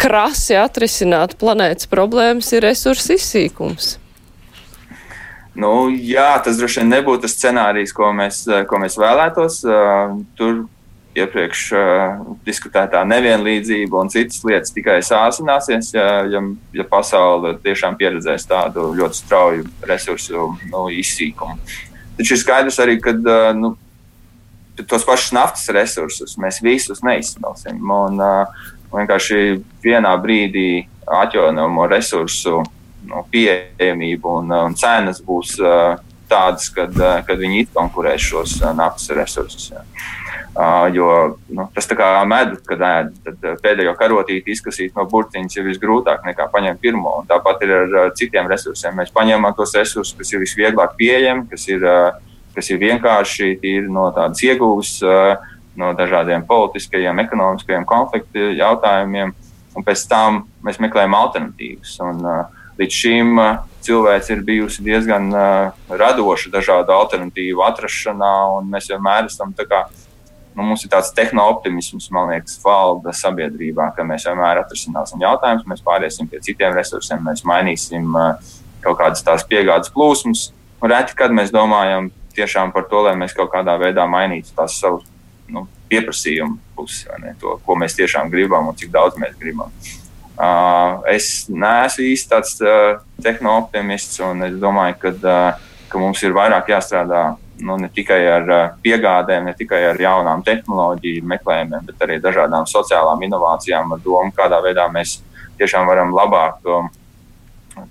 [0.00, 3.96] krasi atrisināt planētas problēmas, ir resursu izsīkums.
[5.52, 9.58] Nu, jā, tas droši vien nebūtu tas scenārijs, ko mēs, ko mēs vēlētos.
[10.38, 10.62] Tur
[11.18, 18.46] iepriekš uh, diskutētā nevienlīdzība un citas lietas tikai sāsināsies, ja, ja, ja pasaule tiešām pieredzēs
[18.48, 21.58] tādu ļoti strauju resursu nu, izsīkumu.
[22.18, 23.74] Taču ir skaidrs arī, ka uh, nu,
[24.88, 27.82] tos pašus naftas resursus mēs visus neizsmelsim.
[27.82, 32.62] Un, uh, vienkārši vienā brīdī atjaunojamo resursu
[33.08, 38.72] nu, pieejamība un, un cenas būs uh, tādas, kad, uh, kad viņi konkurēs šos uh,
[38.76, 39.70] naftas resursus.
[39.72, 39.84] Jā.
[40.52, 41.06] Uh, jo
[41.48, 46.26] nu, tas tā kā medus, kad ēd, tad pēdējo karotīti izkasīt no burtiņas ir visgrūtāk
[46.28, 47.14] nekā paņemt pirmo.
[47.22, 48.98] Un tāpat ir ar citiem resursiem.
[48.98, 51.88] Mēs paņemam tos resursus, kas ir visvieglāk pieejami, kas ir,
[52.52, 53.54] kas ir vienkārši
[53.88, 54.98] no tādas iegūtas.
[55.06, 59.32] Uh, no dažādiem politiskajiem, ekonomiskajiem konfliktu jautājumiem,
[59.76, 61.94] un pēc tam mēs meklējam alternatīvas.
[62.04, 62.26] Un,
[62.80, 63.40] līdz šim
[63.84, 65.28] cilvēks ir bijusi diezgan
[65.88, 69.84] radoša dažādu alternatīvu atrašanā, un mēs vienmēr esam tā kā.
[70.52, 75.84] Nu, mums ir tāds tehno-optimisms, man liekas, valda sabiedrībā, ka mēs vienmēr atrisināsim jautājumus, mēs
[75.86, 78.52] pāriesim pie citiem resursiem, mēs mainīsim uh,
[78.84, 80.50] kaut kādas tās piegādes plūsmas.
[80.82, 85.06] Reti, kad mēs domājam tiešām par to, lai mēs kaut kādā veidā mainītu tās savus
[85.52, 87.08] nu, pieprasījuma pusi,
[87.40, 89.72] to, ko mēs tiešām gribam un cik daudz mēs gribam.
[90.32, 96.34] Uh, es neesmu īsti tāds uh, tehno-optimists, un es domāju, ka, uh, ka mums ir
[96.34, 97.24] vairāk jāstrādā
[97.60, 102.68] nu, ne tikai ar uh, piegādēm, ne tikai ar jaunām tehnoloģiju meklējumiem, bet arī dažādām
[102.70, 105.20] sociālām inovācijām, ar domu, kādā veidā mēs
[105.60, 106.82] tiešām varam labāk to,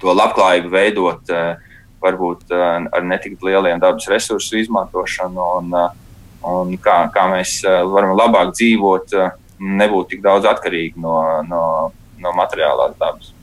[0.02, 1.56] to labklājību veidot, uh,
[2.02, 5.50] varbūt uh, ar netik lieliem dabas resursu izmantošanu.
[5.62, 5.76] Un,
[6.48, 11.16] un kā, kā mēs eh, varam labāk dzīvot, eh, nebūt tik daudz atkarīgi no,
[11.48, 11.64] no,
[12.22, 13.34] no materiālās dabas.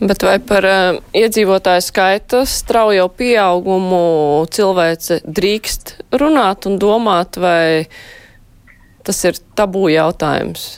[0.00, 7.86] Bet vai par uh, iedzīvotāju skaita straujo pieaugumu cilvēce drīkst runāt un domāt, vai
[9.06, 10.76] tas ir tabū jautājums?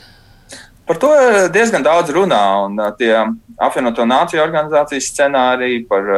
[0.88, 1.12] Par to
[1.52, 3.12] diezgan daudz runā, un uh, tie
[3.58, 6.08] apvienoto nāciju organizācijas scenāriji par,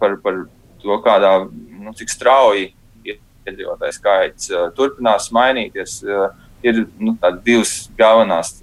[0.00, 0.42] par, par
[0.80, 1.32] to, kādā,
[1.82, 2.70] nu, cik strauji
[3.48, 6.00] iedzīvotāju skaits turpinās mainīties.
[6.66, 7.14] Ir nu,
[7.46, 8.56] divas galvenās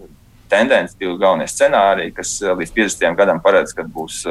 [0.55, 4.23] tendences, divi galvenie scenāriji, kas uh, līdz 50 gadam paredz, ka būs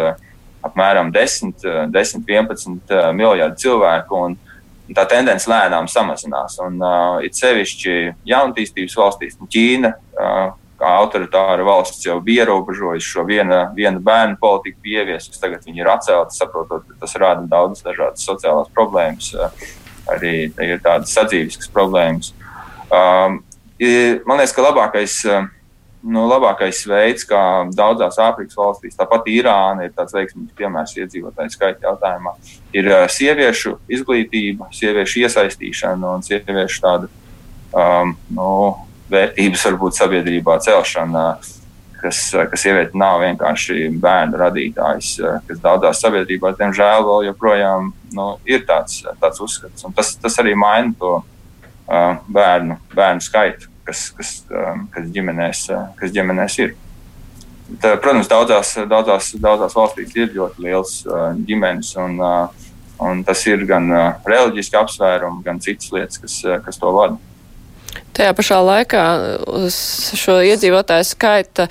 [0.64, 1.60] apmēram 10,
[1.92, 4.24] 10 11 miljardi cilvēku.
[4.28, 4.40] Un,
[4.84, 6.58] Tā tendence lēnām samazinās.
[6.60, 7.94] Un, uh, it sevišķi
[8.28, 14.84] jaunatīstības valstīs, Ķīna, uh, kā autoritāra valsts, jau bija ierobežojusi šo viena, viena bērnu politiku,
[14.92, 15.40] ieviesusi.
[15.40, 19.30] Tagad viņi ir atcelti, saprotot, ka tas rada daudzas dažādas sociālās problēmas.
[19.32, 19.64] Uh,
[20.12, 22.34] arī ir tādas sadzīves problēmas.
[22.92, 23.40] Um,
[24.28, 25.48] man liekas, ka labākais, um,
[26.04, 27.40] nu, labākais veids, kā
[27.72, 32.34] daudzās Āfrikas valstīs, tāpat Irāna ir tāds veiksmīgs piemērs iedzīvotāju skaita jautājumā,
[32.76, 37.10] ir uh, sieviešu izglītība, sieviešu iesaistīšana un sieviešu tāda
[37.72, 38.48] um, nu,
[39.12, 41.26] vērtības varbūt sabiedrībā celšana.
[42.04, 45.14] Kas, ka sieviete nav vienkārši bērnu radītājs,
[45.48, 49.86] kas daudzās sabiedrībās, diemžēl, vēl joprojām nu, ir tāds, tāds uzskats.
[49.88, 55.66] Un tas, tas arī maina to uh, bērnu, bērnu skaitu, kas, kas, um, kas, ģimenēs,
[55.72, 56.74] uh, kas ģimenēs ir.
[57.80, 62.72] Tā, protams, daudzās, daudzās, daudzās valstīs ir ļoti liels uh, ģimenes, un, uh,
[63.04, 67.20] un tas ir gan uh, reliģiski apsvērumi, gan citas lietas, kas, uh, kas to vada.
[68.14, 69.04] Tajā pašā laikā
[69.58, 69.76] uz
[70.18, 71.68] šo iedzīvotāju skaita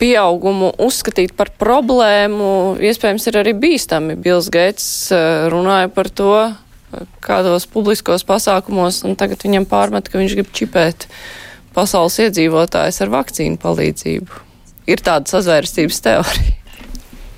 [0.00, 4.16] pieaugumu uzskatīt par problēmu, iespējams, ir arī bīstami.
[4.20, 4.86] Bils Geits
[5.52, 6.32] runāja par to
[7.24, 11.06] kādos publiskos pasākumos, un tagad viņam pārmet, ka viņš grib čipēt
[11.74, 14.42] pasaules iedzīvotājus ar vakcīnu palīdzību.
[14.90, 16.58] Ir tāda sazvērstības teorija.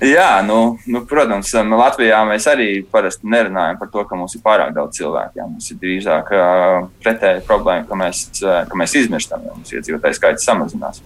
[0.03, 4.43] Jā, nu, nu, protams, um, Latvijā mēs arī parasti nerunājam par to, ka mums ir
[4.43, 5.39] pārāk daudz cilvēku.
[5.39, 5.47] Jā.
[5.47, 10.17] Mums ir drīzāk uh, pretēji problēma, ka mēs, uh, ka mēs izmirstam, jo mums iedzīvotāju
[10.19, 10.99] skaits samazinās.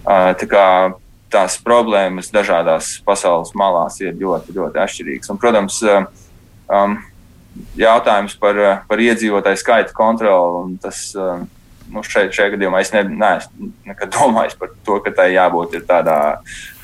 [0.00, 0.64] Uh, tā kā
[1.30, 5.34] tās problēmas dažādās pasaules malās ir ļoti, ļoti atšķirīgas.
[5.34, 5.82] Un, protams,
[6.70, 6.96] um,
[7.78, 11.08] jautājums par, par iedzīvotāju skaita kontroli, tas,
[11.90, 13.70] nu, šeit, šajā gadījumā es ne, neesmu
[14.16, 16.18] domājis par to, ka tai jābūt tādā,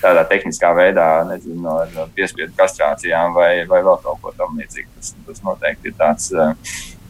[0.03, 4.93] tādā tehniskā veidā, nezinu, ar piespiedu kastrācijām vai, vai vēl kaut ko tamlīdzīgu.
[4.99, 6.55] Tas, tas noteikti ir tāds uh,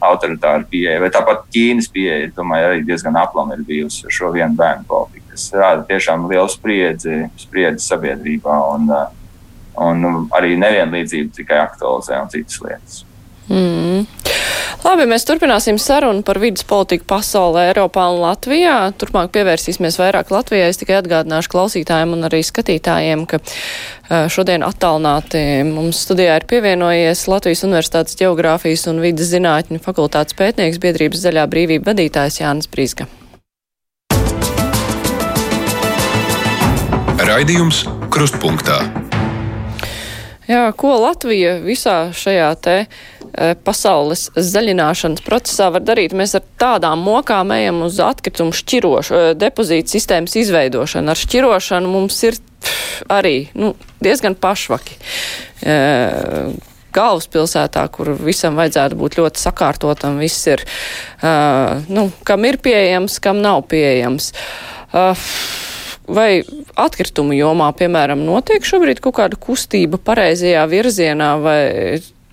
[0.06, 1.00] autoritāra pieeja.
[1.02, 5.30] Vai tāpat Ķīnas pieeja, domāju, arī diezgan aplama ir bijusi ar šo vienu bērnu politiku,
[5.32, 9.06] kas rāda tiešām lielu spriedzi, spriedzi sabiedrībā un, uh,
[9.86, 13.02] un arī nevienlīdzību tikai aktualizē un citas lietas.
[13.46, 14.06] Mm.
[14.84, 18.74] Labi, mēs turpināsim sarunu par vidas politiku pasaulē, Eiropā un Latvijā.
[19.00, 20.68] Turpmāk pievērsīsimies vairāk Latvijai.
[20.68, 23.40] Es tikai atgādināšu klausītājiem un arī skatītājiem, ka
[24.32, 31.24] šodien attālināti mums studijā ir pievienojies Latvijas Universitātes Geogrāfijas un vidas zinātņu fakultātes pētnieks biedrības
[31.24, 33.08] zaļā brīvība vadītājs Jānis Brīsga.
[37.26, 38.84] Raidījums Krustpunktā.
[40.46, 43.15] Jā, ko Latvija visā šajā te Eh,
[43.64, 46.14] pasaules zaļināšanas procesā var darīt.
[46.16, 51.10] Mēs ar tādām mokām ejam uz atkritumu šķirošu, eh, depozītu sistēmas izveidošanu.
[51.10, 52.38] Ar šķirošanu mums ir
[53.08, 54.96] arī nu, diezgan pašvaki.
[55.62, 56.52] Eh,
[56.96, 60.62] galvaspilsētā, kur visam vajadzētu būt ļoti sakārtotam, viss ir,
[61.92, 64.32] nu, kam ir pieejams, kam nav pieejams.
[66.06, 66.42] Vai
[66.78, 71.60] atkritumu jomā, piemēram, notiek šobrīd kaut kāda kustība pareizajā virzienā, vai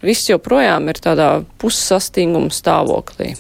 [0.04, 1.30] viss joprojām ir tādā
[1.62, 3.34] pussastinguma stāvoklī?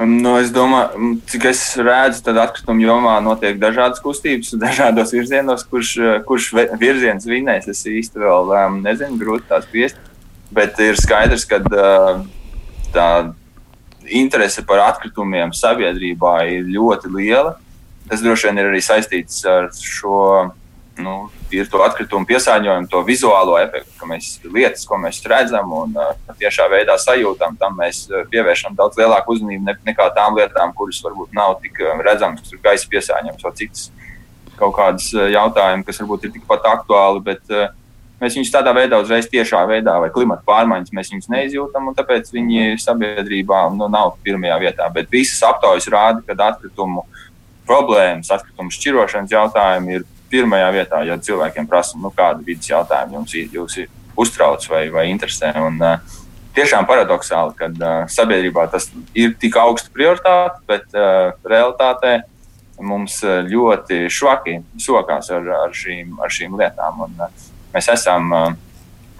[0.00, 5.66] Nu, es domāju, cik es redzu, tad atkrituma jomā notiek dažādas kustības, dažādos virzienos.
[5.68, 5.92] Kurš,
[6.28, 10.00] kurš virziens vinnēs, es īsti vēl um, nezinu, grūti tās piest.
[10.50, 12.22] Bet ir skaidrs, ka uh,
[12.94, 13.08] tā
[14.08, 17.58] interese par atkritumiem sabiedrībā ir ļoti liela.
[18.08, 20.50] Tas droši vien ir arī saistīts ar šo
[20.98, 21.14] nu,
[21.54, 26.12] ir to atkritumu piesārņojumu, to vizuālo efektu, ka mēs lietas, ko mēs redzam un uh,
[26.40, 31.34] tiešā veidā sajūtam, tam mēs pievēršam daudz lielāku uzmanību ne, nekā tām lietām, kuras varbūt
[31.36, 33.90] nav tik redzamas, tur gaisa piesārņojums vai citas
[34.60, 37.70] kaut kādas jautājumi, kas varbūt ir tikpat aktuāli, bet uh,
[38.20, 42.28] mēs viņus tādā veidā uzreiz tiešā veidā vai klimata pārmaiņas mēs viņus neizjūtam, un tāpēc
[42.34, 44.88] viņi sabiedrībā nu, nav pirmajā vietā.
[44.92, 47.06] Bet visas aptaujas rāda, ka atkritumu
[47.68, 53.76] problēmas, atkritumu šķirošanas jautājumi ir pirmajā vietā, ja cilvēkiem prasa, nu, kāda vidas jautājuma jums
[53.80, 53.90] ir
[54.20, 55.52] uztrauc vai, vai interesē.
[55.60, 55.80] Un,
[56.56, 62.20] tiešām paradoxāli, ka uh, sabiedrībā tas ir tik augsta prioritāte, bet uh, realitātē
[62.80, 67.04] mums ļoti švaki sokās ar, ar, šīm, ar šīm lietām.
[67.06, 68.48] Un, uh, mēs esam uh,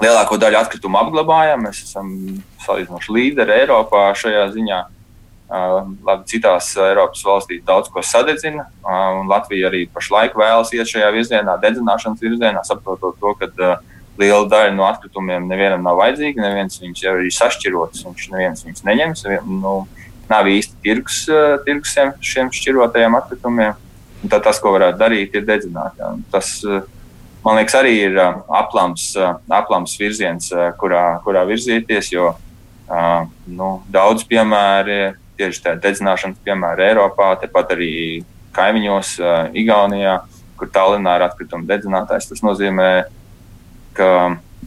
[0.01, 2.11] lielāko daļu atkritumu apglabājam, mēs esam
[2.65, 4.81] salīdzinoši līderi Eiropā šajā ziņā.
[5.51, 11.57] Labi, citās Eiropas valstīs daudz ko sadedzina, un Latvija arī pašlaik vēlas iet šajā virzienā,
[11.59, 13.49] dedzināšanas virzienā, saprotot to, ka
[14.21, 18.87] liela daļa no atkritumiem nevienam nav vajadzīga, neviens viņus jau ir sašķirots, viņš neviens viņus
[18.87, 19.25] neņems.
[19.49, 19.75] Nu,
[20.31, 21.25] nav īsti tirgus,
[21.67, 23.87] tirgus šiem, šķirotajiem atkritumiem.
[24.31, 25.97] Tad tas, ko varētu darīt, ir dedzināt.
[26.31, 26.53] Tas,
[27.43, 29.15] man liekas, arī ir aplams,
[29.49, 32.35] aplams virziens, kurā, kurā virzīties, jo
[33.49, 35.01] nu, daudz piemēri
[35.41, 37.93] tieši tāda dedzināšanas piemēra Eiropā, tepat arī
[38.57, 40.21] kaimiņos, uh, Igaunijā,
[40.61, 42.29] kur Tallinā ir atkrituma dedzinātājs.
[42.31, 42.91] Tas nozīmē,
[43.97, 44.11] ka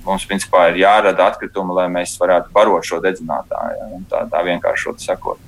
[0.03, 4.01] mums principā ir jārada atkritumi, lai mēs varētu barot šo dedzinātāju.
[4.11, 5.39] Tā, tā vienkārši sakot.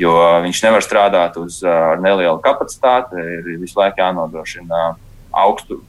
[0.00, 4.86] Jo viņš nevar strādāt uz, ar nelielu kapacitāti, ir visu laiku jānodrošina
[5.36, 5.80] augstu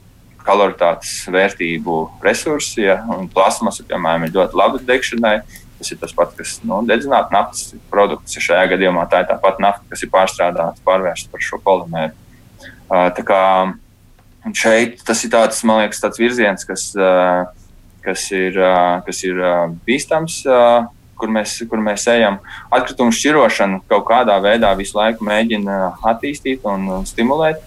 [0.47, 2.85] kaloritātes vērtību resursi.
[2.87, 3.01] Ja,
[3.33, 5.37] plasmasa, piemēram, ir ļoti laba degšanai.
[5.77, 8.39] Tas ir tas pats, kas nu, dedzināt naftas produktus.
[8.41, 12.15] Šajā gadījumā tā ir tā pati nafta, kas ir pārstrādāta, pārvērsta par šo polimēru.
[12.87, 13.43] Uh, kā
[14.57, 17.45] šeit tas ir tāds, man liekas, tāds virziens, kas, uh,
[18.05, 20.43] kas ir, uh, kas ir uh, bīstams.
[20.49, 22.35] Uh, kur mēs, kur mēs ejam.
[22.69, 25.77] Atkritumu šķirošanu kaut kādā veidā visu laiku mēģina
[26.11, 27.63] attīstīt un stimulēt.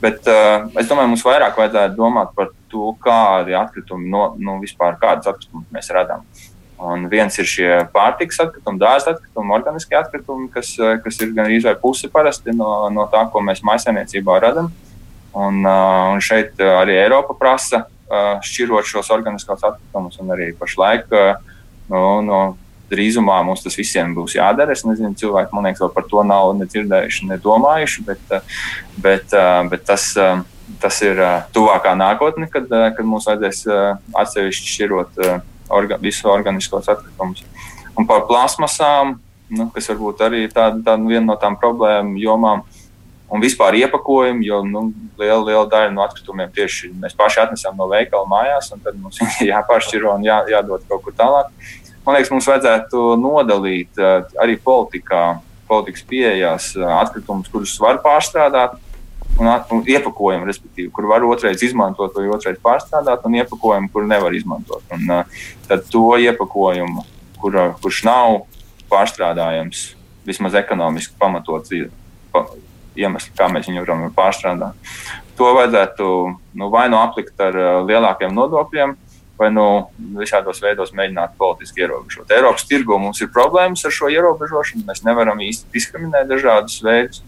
[0.00, 4.96] Bet uh, es domāju, mums vairāk vajadzētu domāt par to, kādi atkritumi, no, nu, vispār
[5.00, 6.24] kādas atkritumus mēs radām.
[6.24, 6.53] Uh,
[6.84, 11.48] Un viens ir šie pārtikas atkritumi, dārza atkritumi, organiskie atkritumi, kas, eh, kas ir gan
[11.52, 14.68] izvēle pusi parasti no, no tā, ko mēs maisaimniecībā radām.
[15.34, 17.88] Un, uh, un šeit arī Eiropa prasa
[18.44, 21.08] šķirot šos organiskos atkritumus, arī pašlaik
[21.90, 22.40] no, no
[22.92, 24.76] drīzumā mums tas visiem būs jādara.
[24.76, 28.36] Es nezinu, cilvēki man liekas, vēl par to nav ne dzirdējuši, ne domājuši, bet,
[29.02, 29.34] bet,
[29.72, 30.06] bet tas,
[30.84, 31.24] tas ir
[31.56, 33.64] tuvākā nākotne, kad, kad mums vajadzēs
[34.22, 35.24] atsevišķi šķirot
[35.72, 37.44] orga, visu organiskos atkritumus.
[37.98, 39.18] Un par plasmasām,
[39.54, 42.64] nu, kas varbūt arī ir tāda, tāda viena no tām problēmu jomām,
[43.34, 44.84] un vispār iepakojumu, jo nu,
[45.18, 49.18] liela, liela daļa no atkritumiem tieši mēs paši atnesam no veikala mājās, un tad mums
[49.22, 51.50] viņi jāpāršķiro un jā, jādod kaut kur tālāk.
[52.04, 54.00] Man liekas, mums vajadzētu nodalīt
[54.42, 55.38] arī politikā
[55.68, 58.76] politikas pieejās atkritumus, kurus var pārstrādāt,
[59.38, 64.34] un, un iepakojumu, respektīvi, kur var otrreiz izmantot vai otrreiz pārstrādāt, un iepakojumu, kur nevar
[64.36, 64.84] izmantot.
[64.94, 67.04] Un, uh, tad to iepakojumu,
[67.42, 68.42] kur, kurš nav
[68.92, 69.86] pārstrādājams,
[70.24, 71.72] vismaz ekonomiski pamatots
[72.32, 72.46] pa,
[72.96, 74.94] iemesls, kā mēs viņu varam pārstrādāt,
[75.38, 76.10] to vajadzētu
[76.54, 79.00] nu, vai nu aplikt ar uh, lielākiem nodokļiem.
[79.34, 82.28] Vai nu visādos veidos mēģināt politiski ierobežot.
[82.30, 84.84] Eiropas tirgu mums ir problēmas ar šo ierobežošanu.
[84.86, 87.24] Mēs nevaram īsti diskriminēt dažādus veidus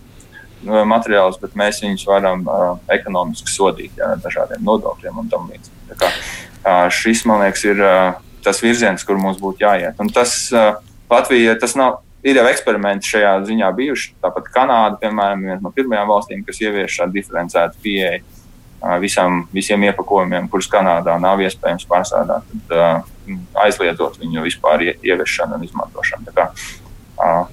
[0.65, 5.97] materiālus, bet mēs viņus varam uh, ekonomiski sodīt jā, ar dažādiem nodokļiem un tam līdzīgi.
[5.97, 9.99] Uh, šis, man liekas, ir uh, tas virziens, kur mums būtu jāiet.
[10.03, 10.77] Un tas uh,
[11.11, 12.03] Latvija, tas nav.
[12.27, 14.17] Ir jau eksperimenti šajā ziņā bijuši.
[14.25, 19.45] Tāpat Kanāda, piemēram, ir viena no pirmajām valstīm, kas ievieš šādu diferencētu pieeju uh, visam,
[19.55, 26.27] visiem iepakojumiem, kurus Kanādā nav iespējams pārsādāt, tad uh, aizliedzot viņu vispār ieviešanu un izmantošanu.
[26.27, 26.49] Tā kā,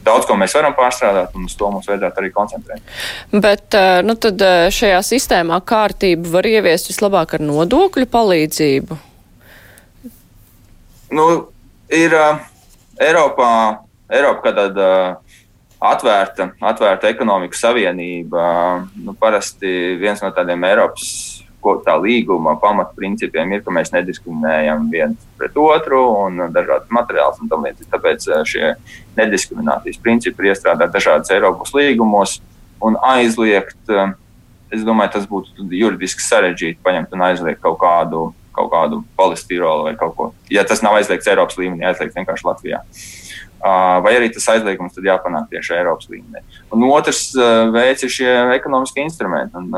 [0.04, 2.94] Daudz ko mēs varam pārstrādāt, un uz to mums vajadzētu arī koncentrēt.
[3.32, 4.44] Bet nu, tad
[4.76, 9.00] šajā sistēmā kārtību var ieviest vislabāk ar nodokļu palīdzību?
[11.14, 11.28] Nu,
[11.94, 12.18] ir
[13.00, 13.52] Eiropā,
[14.12, 14.90] Eiropa kā tāda
[15.84, 18.44] atvērta, atvērta ekonomikas savienība.
[19.04, 21.08] Nu, parasti viens no tādiem Eiropas
[21.86, 27.66] tā līguma pamatprincipiem ir, ka mēs nediskriminējam viens pret otru un dažādas materiālus un tam
[27.68, 27.90] līdzīgi.
[27.94, 28.74] Tāpēc eh, šie
[29.20, 32.38] nediskriminācijas principi ir iestrādāti dažādos Eiropas līgumos
[32.84, 34.14] un aizliegt, eh,
[34.76, 39.98] es domāju, tas būtu juridiski sarežģīti paņemt un aizliegt kaut kādu, kaut kādu polistirolu vai
[40.00, 40.32] kaut ko.
[40.54, 42.84] Ja tas nav aizliegts Eiropas līmenī, aizliegts vienkārši Latvijā.
[43.64, 46.42] Vai arī tas aizliegums tad jāpanāk tieši Eiropas līmenī.
[46.76, 47.30] Un otrs
[47.72, 49.56] veids ir šie ekonomiskie instrumenti.
[49.56, 49.72] Un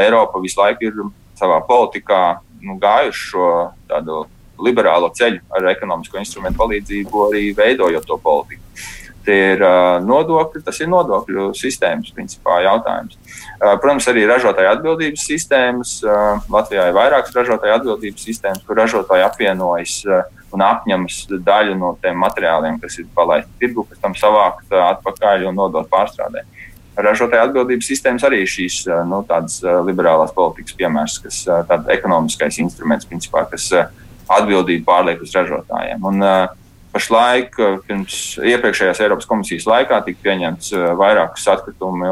[0.00, 1.02] Eiropa visu laiku ir
[1.36, 2.22] savā politikā
[2.64, 3.50] nu, gājuši šo
[3.90, 4.22] tādu
[4.60, 8.64] liberālo ceļu ar ekonomisko instrumentu palīdzību, arī veidojot to politiku.
[9.20, 13.18] Tie ir uh, nodokļi, tas ir nodokļu sistēmas principā jautājums.
[13.60, 15.98] Uh, protams, arī ražotāju atbildības sistēmas.
[16.06, 20.22] Uh, Latvijā ir vairākas ražotāju atbildības sistēmas, kur ražotāji apvienojas uh,
[20.56, 25.60] un apņemas daļu no tiem materiāliem, kas ir palaisti tirgu, pēc tam savākt atpakaļ un
[25.60, 26.46] nodot pārstrādē.
[27.00, 29.20] Ražotāja atbildības sistēmas arī šīs nu,
[29.86, 33.68] liberālās politikas piemērs, kas ir ekonomiskais instruments, principā, kas
[34.30, 36.02] atbildību pārliek uz ražotājiem.
[36.10, 36.26] Un,
[36.90, 37.54] Pašlaik,
[37.86, 42.08] pirms iepriekšējās Eiropas komisijas laikā, tika pieņemts vairākas atkritumu,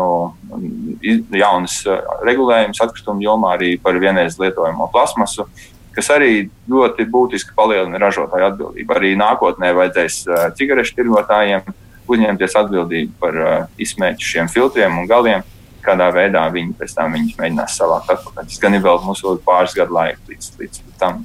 [1.34, 1.80] jaunas
[2.26, 5.48] regulējumus atkritumu jomā arī par vienreiz lietojamo plasmasu,
[5.96, 8.94] kas arī ļoti būtiski palielina ražotāju atbildību.
[8.94, 10.20] Arī nākotnē vajadzēs
[10.60, 11.66] cigarešu tirgotājiem
[12.08, 13.42] uzņemties atbildību par
[13.82, 15.42] izsmēķu šiem filtriem un galiem,
[15.84, 18.48] kādā veidā viņi pēc tam mēģinās savākt atpakaļ.
[18.48, 21.22] Tas gan ir vēl mums vēl pāris gadu laika līdz, līdz tam.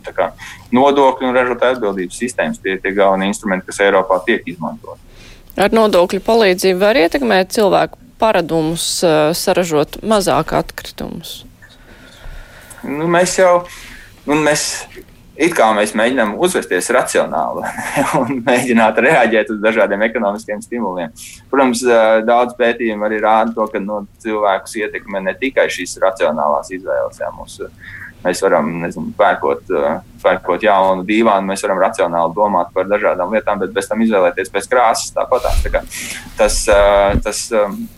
[0.73, 5.01] Nodokļu un ražotāju atbildības sistēmas tie ir tie galvenie instrumenti, kas Eiropā tiek izmantoti.
[5.53, 8.85] Ar nodokļu palīdzību var ietekmēt cilvēku paradumus,
[9.37, 11.43] saražot mazāk atkritumus.
[12.83, 13.63] Nu, mēs jau
[14.27, 14.85] un mēs
[15.35, 17.65] it kā mēs mēģinām uzvesties racionāli
[18.19, 21.13] un mēģināt reaģēt uz dažādiem ekonomiskiem stimuliem.
[21.51, 21.83] Protams,
[22.27, 27.21] daudz pētījumu arī rāda to, ka no, nu, cilvēkus ietekmē ne tikai šīs racionālās izvēles.
[27.21, 27.57] Jā, mums,
[28.23, 29.73] mēs varam, nezinu, pērkot,
[30.23, 34.69] pērkot jaunu dīvānu, mēs varam racionāli domāt par dažādām lietām, bet bez tam izvēlēties pēc
[34.71, 35.49] krāsas tāpat.
[35.65, 35.83] Tā
[36.37, 36.61] tas
[37.25, 37.43] tas,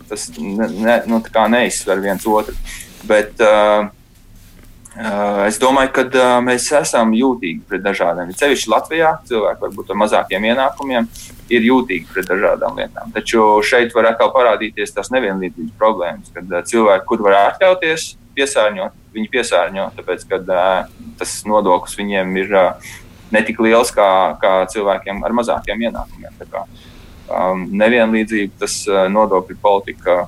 [0.09, 1.21] tas ne, ne, nu,
[1.51, 2.55] neizsver viens otru.
[3.05, 3.91] Bet, uh,
[4.96, 8.32] Es domāju, ka mēs esam jūtīgi pret dažādiem.
[8.39, 11.10] Ceļš Latvijā cilvēki varbūt ar mazākiem ienākumiem
[11.52, 13.12] ir jūtīgi pret dažādām lietām.
[13.16, 19.32] Taču šeit var atkal parādīties tās nevienlīdzības problēmas, kad cilvēki, kur var atļauties piesārņot, viņi
[19.36, 20.39] piesārņo, tāpēc ka
[21.20, 22.56] tas nodoklis viņiem ir
[23.36, 26.39] ne tik liels kā, kā cilvēkiem ar mazākiem ienākumiem.
[26.39, 26.64] Tā kā,
[27.28, 28.80] um, nevienlīdzība, tas
[29.12, 30.22] nodokļu politika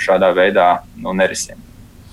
[0.00, 1.60] šādā veidā nu, nerisina.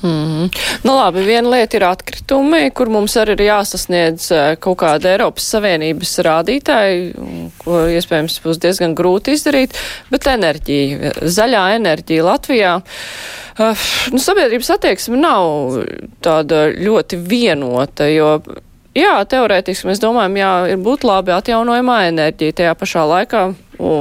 [0.04, 0.50] Mm.
[0.84, 5.48] Nu labi, viena lieta ir atkritumi, kur mums arī ir jāsasniedz eh, kaut kāda Eiropas
[5.56, 7.06] Savienības rādītāji,
[7.64, 9.78] ko iespējams būs diezgan grūti izdarīt,
[10.12, 12.76] bet enerģija, zaļā enerģija Latvijā.
[13.54, 15.80] Uh, nu, sabiedrības attieksme nav
[16.26, 18.40] tāda ļoti vienota, jo
[18.94, 22.54] Jā, teorētiski mēs domājam, jā, ir būtu labi atjaunojumā enerģija.
[22.60, 23.40] Tajā pašā laikā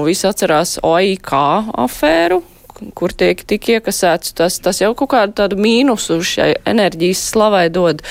[0.04, 1.32] visi atcerās OIK
[1.80, 2.42] afēru,
[2.98, 8.02] kur tiek tik iekasēts, tas, tas jau kaut kādu tādu mīnusu šai enerģijas slavai dod.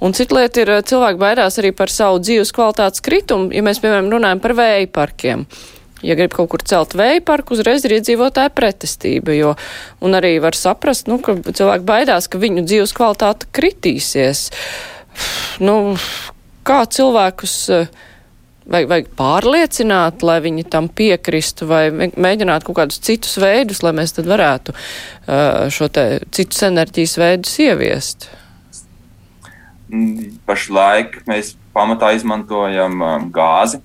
[0.00, 4.08] Un cita lieta ir, cilvēki baidās arī par savu dzīves kvalitātes kritumu, ja mēs, piemēram,
[4.14, 5.44] runājam par vēja parkiem.
[6.00, 9.52] Ja grib kaut kur celt vēja parku, uzreiz ir iedzīvotāja pretestība, jo,
[10.00, 14.46] un arī var saprast, nu, ka cilvēki baidās, ka viņu dzīves kvalitāte kritīsies.
[15.60, 15.74] Nu,
[16.64, 18.00] kā cilvēkus uh,
[18.70, 24.14] vai, vai pārliecināt, lai viņi tam piekristu, vai mēģināt kaut kādus citus veidus, lai mēs
[24.16, 28.30] tad varētu uh, šo te citus enerģijas veidus ieviest?
[29.90, 33.02] Mm, pašlaik mēs pamatā izmantojam
[33.34, 33.80] gāzi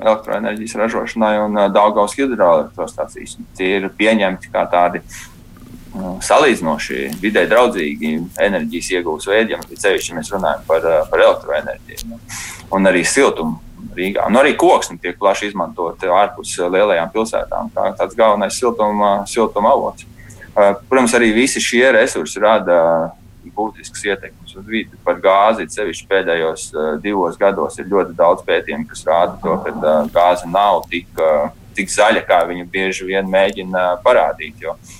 [0.00, 3.36] elektroenerģijas ražošanai un Daugaus hidroelektrostacijas.
[3.56, 5.02] Tie ir pieņemti kā tādi
[6.24, 12.20] salīdzinoši vidē draudzīgi enerģijas iegūs veidi, ja ceļš, mēs runājam par, par elektroenerģiju
[12.76, 13.58] un arī siltumu.
[13.90, 14.22] Rīgā.
[14.28, 17.72] Un arī koksni tiek plaši izmantot ārpus lielajām pilsētām.
[17.74, 20.06] Tā, tāds galvenais siltuma, siltuma avots.
[20.54, 22.76] Protams, arī visi šie resursi rada
[23.56, 24.94] būtisks ietekmes uz vidi.
[25.02, 29.94] Par gāzi, sevišķi pēdējos uh, divos gados, ir ļoti daudz pētījumu, kas rāda to, ka
[30.14, 31.10] gāze nav tik,
[31.74, 34.60] tik zaļa, kā viņu bieži vien mēģina parādīt.
[34.62, 34.99] Jo, Uh,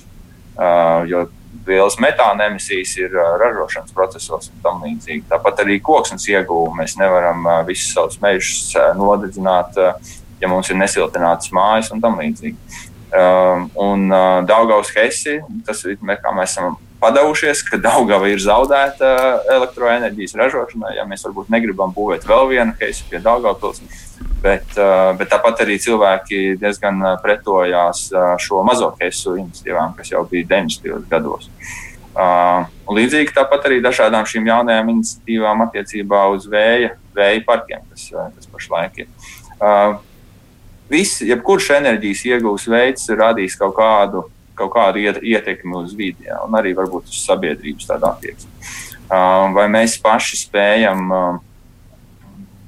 [1.09, 1.25] jo
[1.67, 5.25] lielas metāna emisijas ir uh, ražošanas procesos un tam līdzīgi.
[5.29, 9.77] Tāpat arī koksnes ieguvumu mēs nevaram uh, visus savus mežus nodedzināt,
[10.41, 12.79] ja mums ir nesiltinātas mājas un tam līdzīgi.
[13.11, 14.05] Um, un
[14.47, 19.11] Daugaus Hesi, tas ir, kā mēs esam padavušies, ka Daugava ir zaudēta
[19.57, 23.81] elektroenerģijas ražošanai, ja mēs varbūt negribam būvēt vēl vienu Hesi pie Daugavpils
[24.41, 30.09] Bet, uh, bet tāpat arī cilvēki diezgan uh, pretojās uh, šo mazo keisu iniciatīvām, kas
[30.15, 31.05] jau bija 90.
[31.11, 31.49] gados.
[32.91, 38.97] Līdzīgi tāpat arī dažādām šīm jaunajām iniciatīvām attiecībā uz vēja, vēja parkiem, kas, kas pašlaik
[38.99, 39.07] ir.
[40.91, 44.25] Viss, jebkurš enerģijas iegūs veids radīs kaut kādu,
[44.61, 48.51] kaut kādu ietekmi uz vidi, ja, un arī varbūt uz sabiedrības tādu attieksmi.
[49.55, 51.07] Vai mēs paši spējam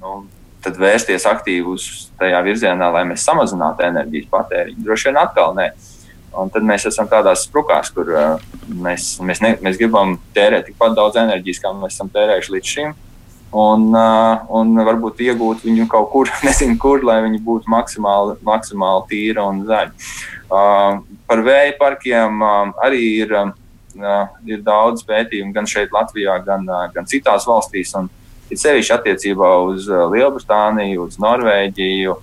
[0.03, 0.15] nu,
[0.63, 1.87] vērsties aktīvi uz
[2.19, 4.83] tajā virzienā, lai mēs samazinātu enerģijas patēriņu.
[4.83, 5.71] Droši vien atkal nē.
[6.39, 8.09] Un tad mēs esam tādās sprukās, kur
[8.67, 12.95] mēs, mēs, ne, mēs gribam tērēt tikpat daudz enerģijas, kā mēs esam tērējuši līdz šim.
[13.53, 19.05] Un, uh, un varbūt iegūt viņu kaut kur, nezinu, kur, lai viņi būtu maksimāli, maksimāli
[19.11, 19.93] tīri un zaļi.
[20.53, 22.43] Par vēja parkiem
[22.83, 23.31] arī ir,
[24.45, 27.95] ir daudz pētījumu gan šeit, Latvijā, gan, gan citās valstīs.
[27.99, 28.11] Un,
[28.51, 32.13] It sevišķi attiecībā uz Lielbritāniju, uz Norvēģiju,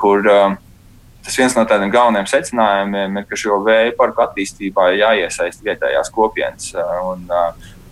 [0.00, 5.62] kur tas viens no tādiem galvenajiem secinājumiem ir, ka šo vēja parku attīstībā ir jāiesaist
[5.62, 6.72] vietējās kopienas.
[7.04, 7.28] Un,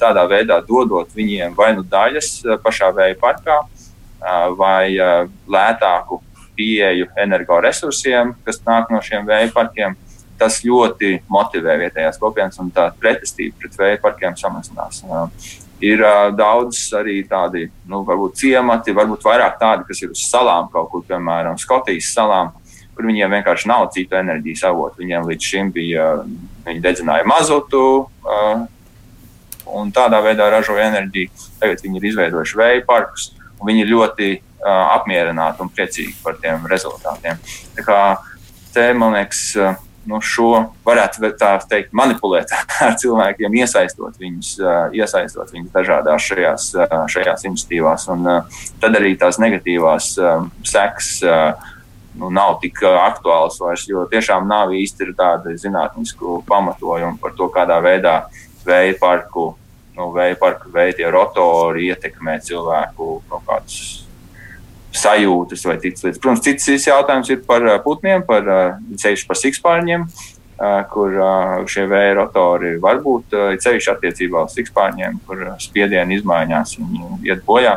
[0.00, 2.30] tādā veidā dodot viņiem vai nu daļas
[2.64, 3.60] pašā vēja parkā,
[4.56, 6.20] vai lētāku
[6.56, 9.96] pieeju energoresursiem, kas nāk no šiem vēja parkiem.
[10.36, 15.00] Tas ļoti motivē vietējās kopienas, un tā pretestība pret vēja parkiem samazinās.
[15.80, 20.70] Ir uh, daudz arī tādi, nu, varbūt ciemati, varbūt vairāk tādi, kas ir uz salām
[20.72, 22.52] kaut kur, piemēram, Skotijas salām,
[22.96, 25.02] kur viņiem vienkārši nav citu enerģijas avotu.
[25.04, 26.08] Viņiem līdz šim bija,
[26.68, 28.64] viņi dedzināja mazotu uh,
[29.76, 31.32] un tādā veidā ražoja enerģiju.
[31.60, 33.30] Tagad viņi ir izveidojuši vēja parkus,
[33.60, 34.30] un viņi ļoti
[34.64, 37.40] apmierināti un priecīgi par tiem rezultātiem.
[37.76, 38.00] Tā kā
[38.74, 39.42] te, man liekas,
[40.06, 40.50] nu, šo
[40.86, 42.52] varētu tā teikt, manipulēt
[42.86, 44.56] ar cilvēkiem, iesaistot viņus,
[44.96, 46.68] iesaistot viņus dažādās šajās,
[47.12, 48.08] šajās iniciatīvās.
[48.14, 48.28] Un
[48.82, 50.12] tad arī tās negatīvās
[50.66, 51.12] sekas
[52.16, 57.78] nu, nav tik aktuāls vairs, jo tiešām nav īsti tāda zinātnisku pamatojumu par to, kādā
[57.84, 58.16] veidā
[58.66, 59.52] vēja parku,
[59.98, 64.05] nu, vēja parku veidi rotori ietekmē cilvēku kaut kādus
[64.94, 66.20] sajūtas vai citas lietas.
[66.22, 68.46] Protams, cits jautājums ir par putniem, par
[68.96, 70.06] ceļš uh, par sikspārņiem,
[70.92, 71.16] kur
[71.68, 77.76] šie vēja rotori var būt ceļš attiecībā uz sikspārņiem, kur spiediena izmaiņās viņi iet bojā.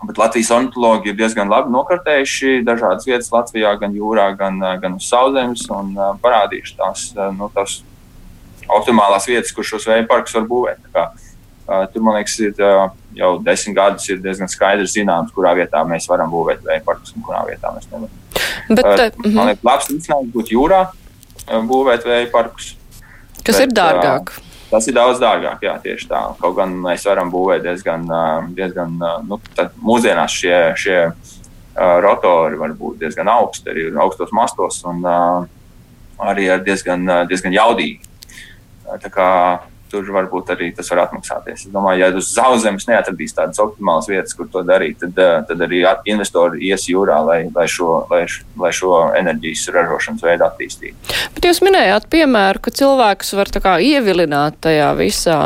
[0.00, 5.06] Bet Latvijas ornitologi ir diezgan labi nokartējuši dažādas vietas Latvijā, gan jūrā, gan, gan uz
[5.12, 5.92] sauszemes, un
[6.24, 7.06] parādījuši tās,
[7.36, 7.82] nu, tās
[8.70, 10.88] optimālās vietas, kur šos vēja parkus var būvēt.
[11.70, 12.56] Tur, man liekas, ir
[13.14, 17.26] jau desmit gadus ir diezgan skaidrs zināms, kurā vietā mēs varam būvēt vēja parkus un
[17.26, 18.16] kurā vietā mēs nevaram.
[18.70, 20.84] Bet, uh, man liekas, labs risinājums būtu jūrā
[21.70, 22.74] būvēt vēja parkus.
[23.40, 24.34] Kas bet, ir dārgāk?
[24.34, 26.18] Uh, Tas ir daudz dārgāk, jā, tieši tā.
[26.38, 28.04] Kaut gan mēs varam būvēt diezgan,
[28.54, 28.92] diezgan
[29.26, 29.40] nu,
[29.82, 30.98] mūsdienās šie, šie
[32.04, 35.02] rotori var būt diezgan augsti, arī augstos mastos un
[36.22, 37.98] arī diezgan, diezgan jaudīgi.
[39.02, 39.26] Tā kā
[39.90, 41.66] tur varbūt arī tas var atmaksāties.
[41.66, 45.64] Es domāju, ja uz zaudējumus neatradīs tādas optimālas vietas, kur to darīt, tad, eh, tad
[45.66, 48.22] arī investori ies jūrā, lai, lai, šo, lai,
[48.60, 51.16] lai šo enerģijas ražošanas veidu attīstītu.
[51.34, 55.38] Bet jūs minējāt piemēru, ka cilvēkus var kā, ievilināt tajā visā,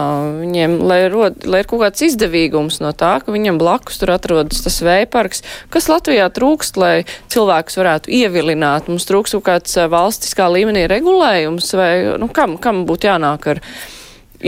[0.43, 4.63] viņiem, lai, rod, lai ir kaut kāds izdevīgums no tā, ka viņam blakus tur atrodas
[4.65, 5.45] tas vējparks.
[5.73, 6.95] Kas Latvijā trūkst, lai
[7.33, 8.91] cilvēkus varētu ievilināt?
[8.93, 13.65] Mums trūkst kaut kāds eh, valstiskā līmenī regulējums vai nu, kam, kam būtu jānāk ar?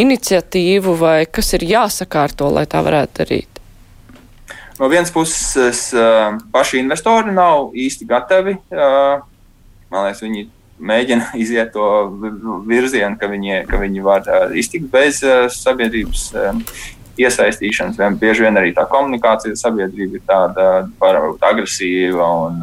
[0.05, 3.57] Iniciatīvu vai kas ir jāsakārto, lai tā varētu darīt?
[4.78, 5.88] no vienas puses
[6.53, 8.57] paši investori nav īsti gatavi.
[9.90, 11.86] Man liekas, viņi mēģina iziet to
[12.68, 14.28] virzienu, ka viņi, ka viņi var
[14.59, 15.22] iztikt bez
[15.57, 16.28] sabiedrības
[17.16, 17.97] iesaistīšanas.
[17.97, 20.66] Vien, bieži vien arī tā komunikācija sabiedrība ir tāda
[21.01, 22.61] varbūt agresīva, un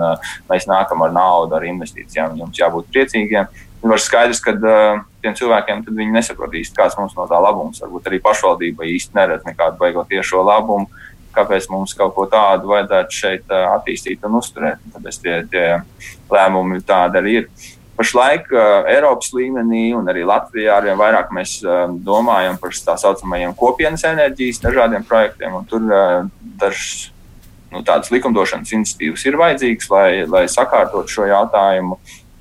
[0.51, 2.37] mēs nākam ar naudu, ar investīcijām.
[2.37, 3.49] Jums jābūt priecīgiem.
[3.83, 7.81] Ir skaidrs, ka uh, tiem cilvēkiem viņi nesaprot īsti, kāds mums no tā labums.
[7.83, 10.87] Varbūt arī pašvaldība īsti neredz nekādu beigot tiešo labumu.
[11.33, 14.83] Kāpēc mums kaut ko tādu vajadzētu šeit uh, attīstīt un uzturēt?
[14.95, 15.65] Tāpēc tie, tie
[16.31, 17.49] lēmumi tādi arī ir.
[17.93, 23.51] Pašlaik uh, Eiropas līmenī un arī Latvijā arvien vairāk mēs uh, domājam par tā saucamajiem
[23.57, 25.59] kopienas enerģijas dažādiem projektiem.
[25.69, 26.31] Tur uh,
[26.61, 27.11] dažs
[27.73, 31.99] nu, tādas likumdošanas iniciatīvas ir vajadzīgas, lai, lai sakārtotu šo jautājumu,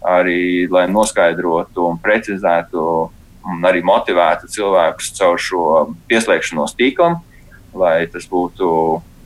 [0.09, 2.85] arī lai noskaidrotu un precizētu
[3.53, 5.65] un arī motivētu cilvēkus caur šo
[6.11, 7.19] pieslēgšanos tīklam,
[7.75, 8.69] lai tas būtu,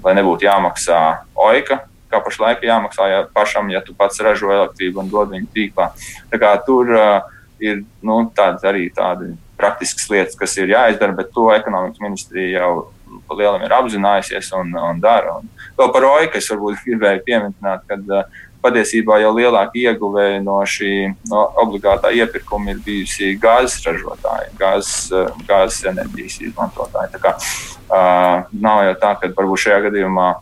[0.04, 1.02] lai nebūtu jāmaksā
[1.48, 5.90] oika kā pašlaik jāmaksā ja pašam, ja tu pats ražo elektrību un dod viņu tīklā.
[6.30, 7.26] Tā kā tur uh,
[7.62, 12.72] ir nu, tādas arī tādi praktiskas lietas, kas ir jāizdara, bet to ekonomikas ministrija jau
[13.32, 15.38] lielam ir apzinājusies un, un dara.
[15.40, 15.48] Un
[15.78, 20.92] vēl par OIKA es varbūt gribēju pieminēt, ka uh, patiesībā jau lielāka ieguvēja no šī
[21.30, 27.14] no obligātā iepirkuma ir bijusi gāzes ražotāji, gāzes, uh, gāzes enerģijas izmantotāji.
[27.14, 30.34] Tā kā, uh, nav jau tā, ka varbūt šajā gadījumā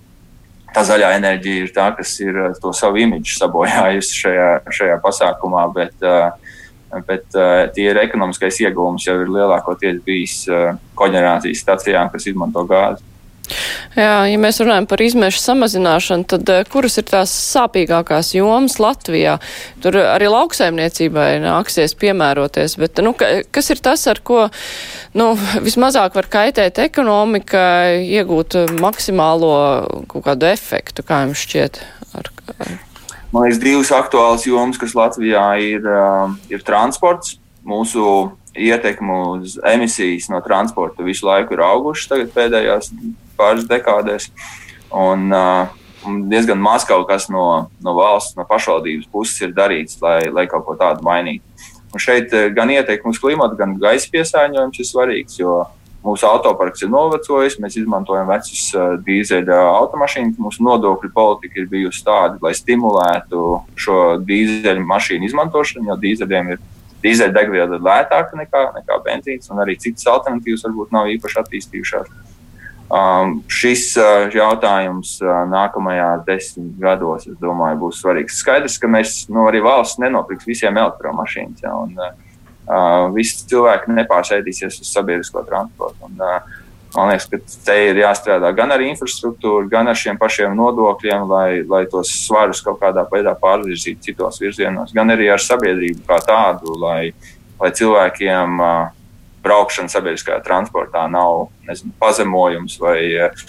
[0.74, 5.64] tā zaļā enerģija ir tā, kas ir eh, to savu imidžu sabojājusi šajā, šajā pasākumā,
[5.74, 10.38] bet, eh, bet eh, tie ir ekonomiskais iegūms jau ir lielākoties bijis
[10.98, 13.13] koģenerācijas stacijām, kas izmanto gāzi.
[13.94, 19.36] Jā, ja mēs runājam par izmešu samazināšanu, tad uh, kuras ir tās sāpīgākās jomas Latvijā?
[19.84, 24.46] Tur arī lauksaimniecībai nāksies piemēroties, bet nu, ka, kas ir tas, ar ko
[25.18, 25.32] nu,
[25.64, 29.54] vismazāk var kaitēt ekonomikai, iegūt maksimālo
[30.10, 31.82] kaut kādu efektu, kā jums šķiet?
[32.18, 32.76] Ar, ar...
[33.34, 37.36] Man liekas, divas aktuālas jomas, kas Latvijā ir, uh, ir transports.
[37.64, 42.90] Mūsu ietekme uz emisijas no transporta visu laiku ir augušas pēdējās
[43.38, 44.30] pāris dekādēs.
[44.94, 45.72] Un, uh,
[46.30, 50.66] diezgan maz kaut kas no, no valsts, no pašvaldības puses ir darīts, lai, lai kaut
[50.66, 51.70] ko tādu mainītu.
[51.94, 55.62] Un šeit gan ieteikumi uz klimatu, gan gaisa piesārņojums ir svarīgs, jo
[56.04, 60.40] mūsu autoparks ir novecojis, mēs izmantojam vecus uh, dīzeļa automašīnas.
[60.42, 63.44] Mūsu nodokļu politika ir bijusi tāda, lai stimulētu
[63.80, 66.62] šo dīzeļu mašīnu izmantošanu, jo dīzeļiem ir
[67.04, 72.12] dīzeļdegviela lētāka nekā, nekā benzīns, un arī citas alternatīvas varbūt nav īpaši attīstījušās.
[72.92, 78.36] Um, šis uh, jautājums uh, nākamajā desmit gados, es domāju, būs svarīgs.
[78.42, 84.76] Skaidrs, ka mēs nu, arī valsts nenopirks visiem elektromašīnas, ja, un uh, visi cilvēki nepārsēdīsies
[84.84, 86.10] uz sabiedrisko transportu.
[86.10, 86.60] Un, uh,
[86.94, 91.48] man liekas, ka te ir jāstrādā gan ar infrastruktūru, gan ar šiem pašiem nodokļiem, lai,
[91.64, 96.76] lai tos svarus kaut kādā veidā pārvirzītu citos virzienos, gan arī ar sabiedrību kā tādu,
[96.84, 97.14] lai,
[97.62, 98.60] lai cilvēkiem.
[98.60, 99.00] Uh,
[99.44, 103.44] braukšana sabiedriskajā transportā nav nezinu, pazemojums vai eh,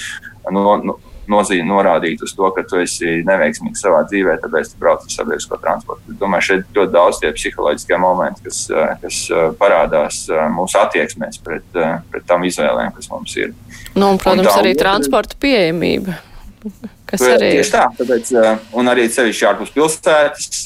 [0.52, 0.98] no, no,
[1.32, 5.58] nozīme norādīt uz to, ka tu esi neveiksmīgs savā dzīvē, tāpēc tu brauc ar sabiedrisko
[5.64, 6.14] transportu.
[6.14, 10.22] Es domāju, šeit ļoti daudz tie psiholoģiskie momenti, kas, eh, kas eh, parādās
[10.54, 11.66] mūsu attieksmēs pret,
[12.12, 13.56] pret tām izvēlēm, kas mums ir.
[13.96, 16.20] Nu, un, protams, un tā, arī transporta pieejamība.
[17.06, 17.60] Kas arī ir?
[17.60, 18.32] Tieši tā, tāpēc,
[18.80, 20.64] un arī sevišķi ārpus pilsētas,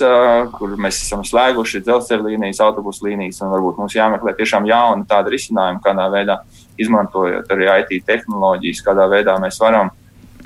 [0.56, 5.34] kur mēs esam slēguši dzelzceļa līnijas, autobusu līnijas, un varbūt mums jāmeklē tiešām jauna tāda
[5.34, 6.40] risinājuma, kādā veidā
[6.80, 9.92] izmantojot arī IT tehnoloģijas, kādā veidā mēs varam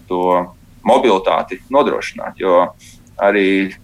[0.10, 0.26] to
[0.84, 2.42] mobilitāti nodrošināt.
[2.42, 2.66] Jo
[3.22, 3.76] arī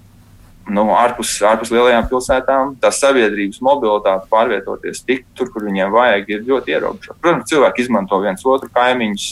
[0.70, 6.46] nu, ārpus, ārpus lielajām pilsētām tā sabiedrības mobilitāte pārvietoties tik tur, kur viņiem vajag, ir
[6.50, 7.18] ļoti ierobežota.
[7.22, 9.28] Protams, cilvēki izmanto viens otru kaimiņus,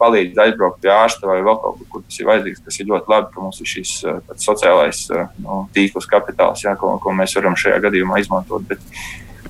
[0.00, 2.62] palīdz aizbraukt pie ārsta vai vēl kaut kur, kur tas ir vajadzīgs.
[2.66, 6.74] Tas ir ļoti labi, ka mums ir šis eh, sociālais eh, nu, tīkls, kapitāls, jā,
[6.80, 8.66] ko, ko mēs varam šajā gadījumā izmantot.
[8.70, 8.84] Bet,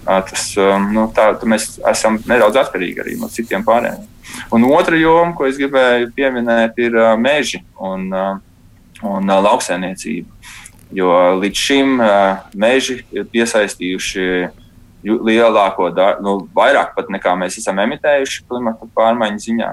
[0.04, 0.46] tas,
[0.90, 4.06] nu, tā, mēs esam nedaudz atkarīgi arī no citiem pārējiem.
[4.54, 8.08] Un otra joma, ko es gribēju pieminēt, ir meži un,
[9.06, 10.56] un lauksaimniecība.
[10.96, 12.00] Jo līdz šim
[12.58, 14.24] meži ir piesaistījuši
[15.04, 19.70] lielāko daļu, nu, vairāk pat nekā mēs esam emitējuši klimata pārmaiņu ziņā.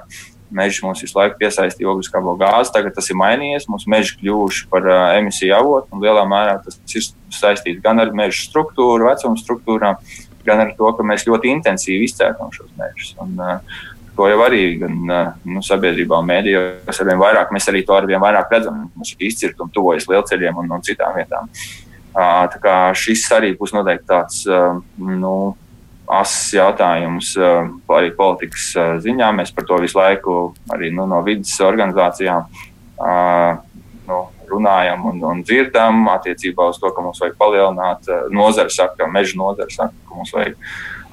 [0.53, 3.67] Meži mums visu laiku piesaistīja ogliskābo gāzi, tagad tas ir mainījies.
[3.71, 8.13] Mums meži kļuvuši par uh, emisiju avotu, un lielā mērā tas ir saistīts gan ar
[8.15, 9.99] meža struktūru, vecuma struktūrām,
[10.47, 13.13] gan ar to, ka mēs ļoti intensīvi izcērtam šos mežus.
[13.23, 13.85] Un, uh,
[14.17, 14.95] To jau arī gan
[15.45, 18.87] nu, sabiedrībā un mēdījos arvien vairāk, mēs arī to arvien vairāk redzam.
[18.97, 21.51] Mums ir izcirkumi tuvojas lielceļiem un, un citām vietām.
[22.17, 24.39] Tā kā šis arī būs noteikti tāds,
[24.97, 25.33] nu,
[26.07, 28.71] asas jautājumus arī politikas
[29.03, 29.31] ziņā.
[29.35, 30.37] Mēs par to visu laiku
[30.73, 32.47] arī nu, no vidas organizācijām
[34.07, 39.35] nu, runājam un, un dzirdam attiecībā uz to, ka mums vajag palielināt nozara, saka, meža
[39.39, 40.55] nozara, saka, ka mums vajag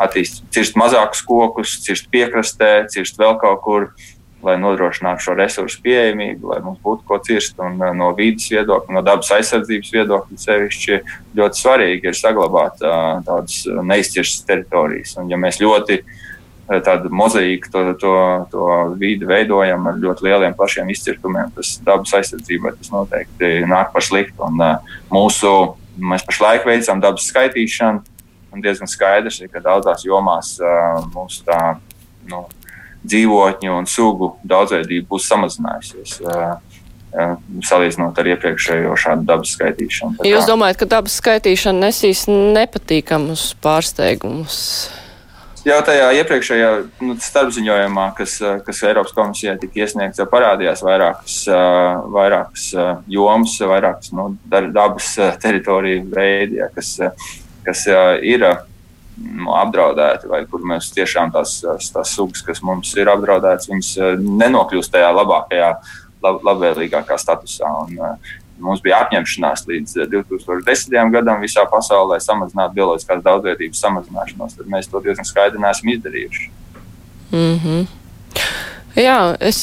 [0.04, 3.90] attīstīt, cirst mazākus kokus, cirst piekrastē, cirst vēl kaut kur.
[3.90, 4.13] Uh,
[4.44, 7.56] lai nodrošinātu šo resursu pieejamību, lai mums būtu ko cirst.
[7.62, 11.00] Un, uh, no vidas viedokļa, no dabas aizsardzības viedokļa sevišķi
[11.38, 15.16] ļoti svarīgi ir saglabāt uh, tādas neizcirstas teritorijas.
[15.20, 18.14] Un, ja mēs ļoti uh, tādu mozaīku to, to,
[18.52, 18.68] to
[19.00, 24.40] vidi veidojam ar ļoti lieliem, plašiem izcirtumiem, tas dabas aizsardzībai tas noteikti nāk par sliktu.
[24.48, 24.60] Un,
[25.12, 25.54] mūsu,
[26.00, 28.10] mēs pašlaik veicam dabas skaitīšanu.
[28.54, 31.74] Un diezgan skaidrs ka daudzās jomās uh, mums tā
[32.30, 32.44] nu,
[33.04, 36.18] dzīvotņu un sugu daudzveidība būs samazinājusies.
[37.64, 40.18] Salīdzinot ar iepriekšējo šādu dabas skaitīšanu.
[40.18, 44.58] Tā Jūs domājat, ka dabas skaitīšana nesīs nepatīkamus pārsteigumus?
[45.64, 46.70] Jau tajā iepriekšējā
[47.06, 48.34] nu, starpziņojumā, kas,
[48.66, 51.38] kas Eiropas komisijai tika iesniegts, jau parādījās vairākas,
[52.12, 52.66] vairākas
[53.08, 56.98] jomas, vairākas nu, dabas teritoriju veidi, ja, kas,
[57.64, 57.86] kas
[58.20, 58.44] ir
[59.60, 64.92] apdraudēti, vai kur mēs tiešām tās, tās sugas, kas mums ir apdraudētas, viņas eh, nenokļūst
[64.94, 65.68] tajā labākajā,
[66.24, 67.70] lab, labvēlīgākā statusā.
[67.84, 70.92] Un, uh, Mums bija apņemšanās līdz 2010.
[70.94, 74.54] Eh, gadam visā pasaulē samazināt bioloģiskās daudzveidības samazināšanos.
[74.54, 76.46] Tad mēs to diezgan skaidri neesam izdarījuši.
[77.32, 77.86] Mm -hmm.
[78.94, 79.58] Jā, es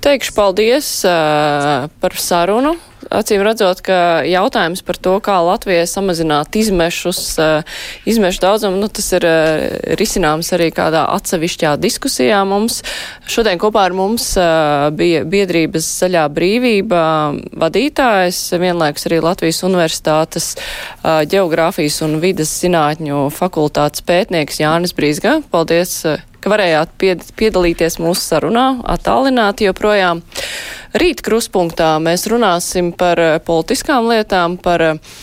[0.00, 2.78] teikšu paldies uh, par sarunu
[3.10, 7.76] acīm redzot, ka jautājums par to, kā Latvijai samazināt izmešus, eh,
[8.08, 12.80] izmešu daudzumu, nu, tas ir eh, risināms arī kādā atsevišķā diskusijā mums.
[13.30, 17.02] Šodien kopā ar mums eh, bija biedrības zaļā brīvība
[17.60, 20.54] vadītājs, vienlaikus arī Latvijas universitātes
[21.02, 25.40] geogrāfijas un vidas zinātņu fakultātes pētnieks Jānis Brīsga.
[25.50, 26.02] Paldies!
[26.40, 26.94] ka varējāt
[27.36, 30.22] piedalīties mūsu sarunā, attālināti joprojām.
[30.90, 35.18] Rīt kruspunktā mēs runāsim par eh, politiskām lietām, par uh,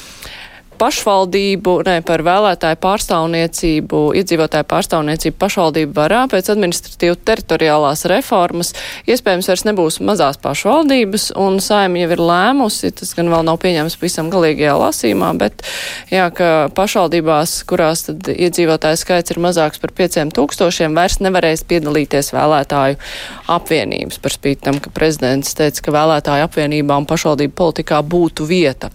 [0.80, 8.74] pašvaldību, ne par vēlētāju pārstāvniecību, iedzīvotāju pārstāvniecību pašvaldību varā pēc administratīvu teritoriālās reformas.
[9.10, 13.98] Iespējams, vairs nebūs mazās pašvaldības, un saima jau ir lēmusi, tas gan vēl nav pieņemts
[14.02, 15.66] visam galīgajā lasīmā, bet
[16.14, 22.32] jā, ka pašvaldībās, kurās tad iedzīvotāju skaits ir mazāks par pieciem tūkstošiem, vairs nevarēs piedalīties
[22.36, 23.00] vēlētāju
[23.58, 28.92] apvienības par spīti tam, ka prezidents teica, ka vēlētāju apvienībām pašvaldību politikā būtu vieta.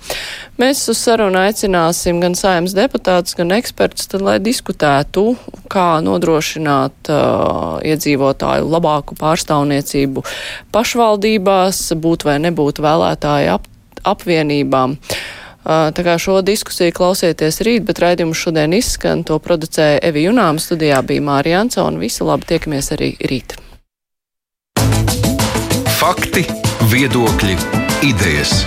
[0.61, 5.37] Mēs uz sarunu aicinām aicināsim gan saimnes deputātus, gan ekspertus, tad, lai diskutētu,
[5.71, 10.23] kā nodrošināt uh, iedzīvotāju labāku pārstāvniecību
[10.73, 13.67] pašvaldībās, būt vai nebūt vēlētāju ap,
[14.05, 14.99] apvienībām.
[15.63, 20.59] Uh, tā kā šo diskusiju klausieties rīt, bet raidījumu šodien izskan, to producēja Evi Junām,
[20.59, 21.99] studijā bija Mārija Ansona.
[21.99, 23.57] Visi labi, tiekamies arī rīt.
[26.03, 26.43] Fakti,
[26.91, 27.61] viedokļi,
[28.11, 28.67] idejas.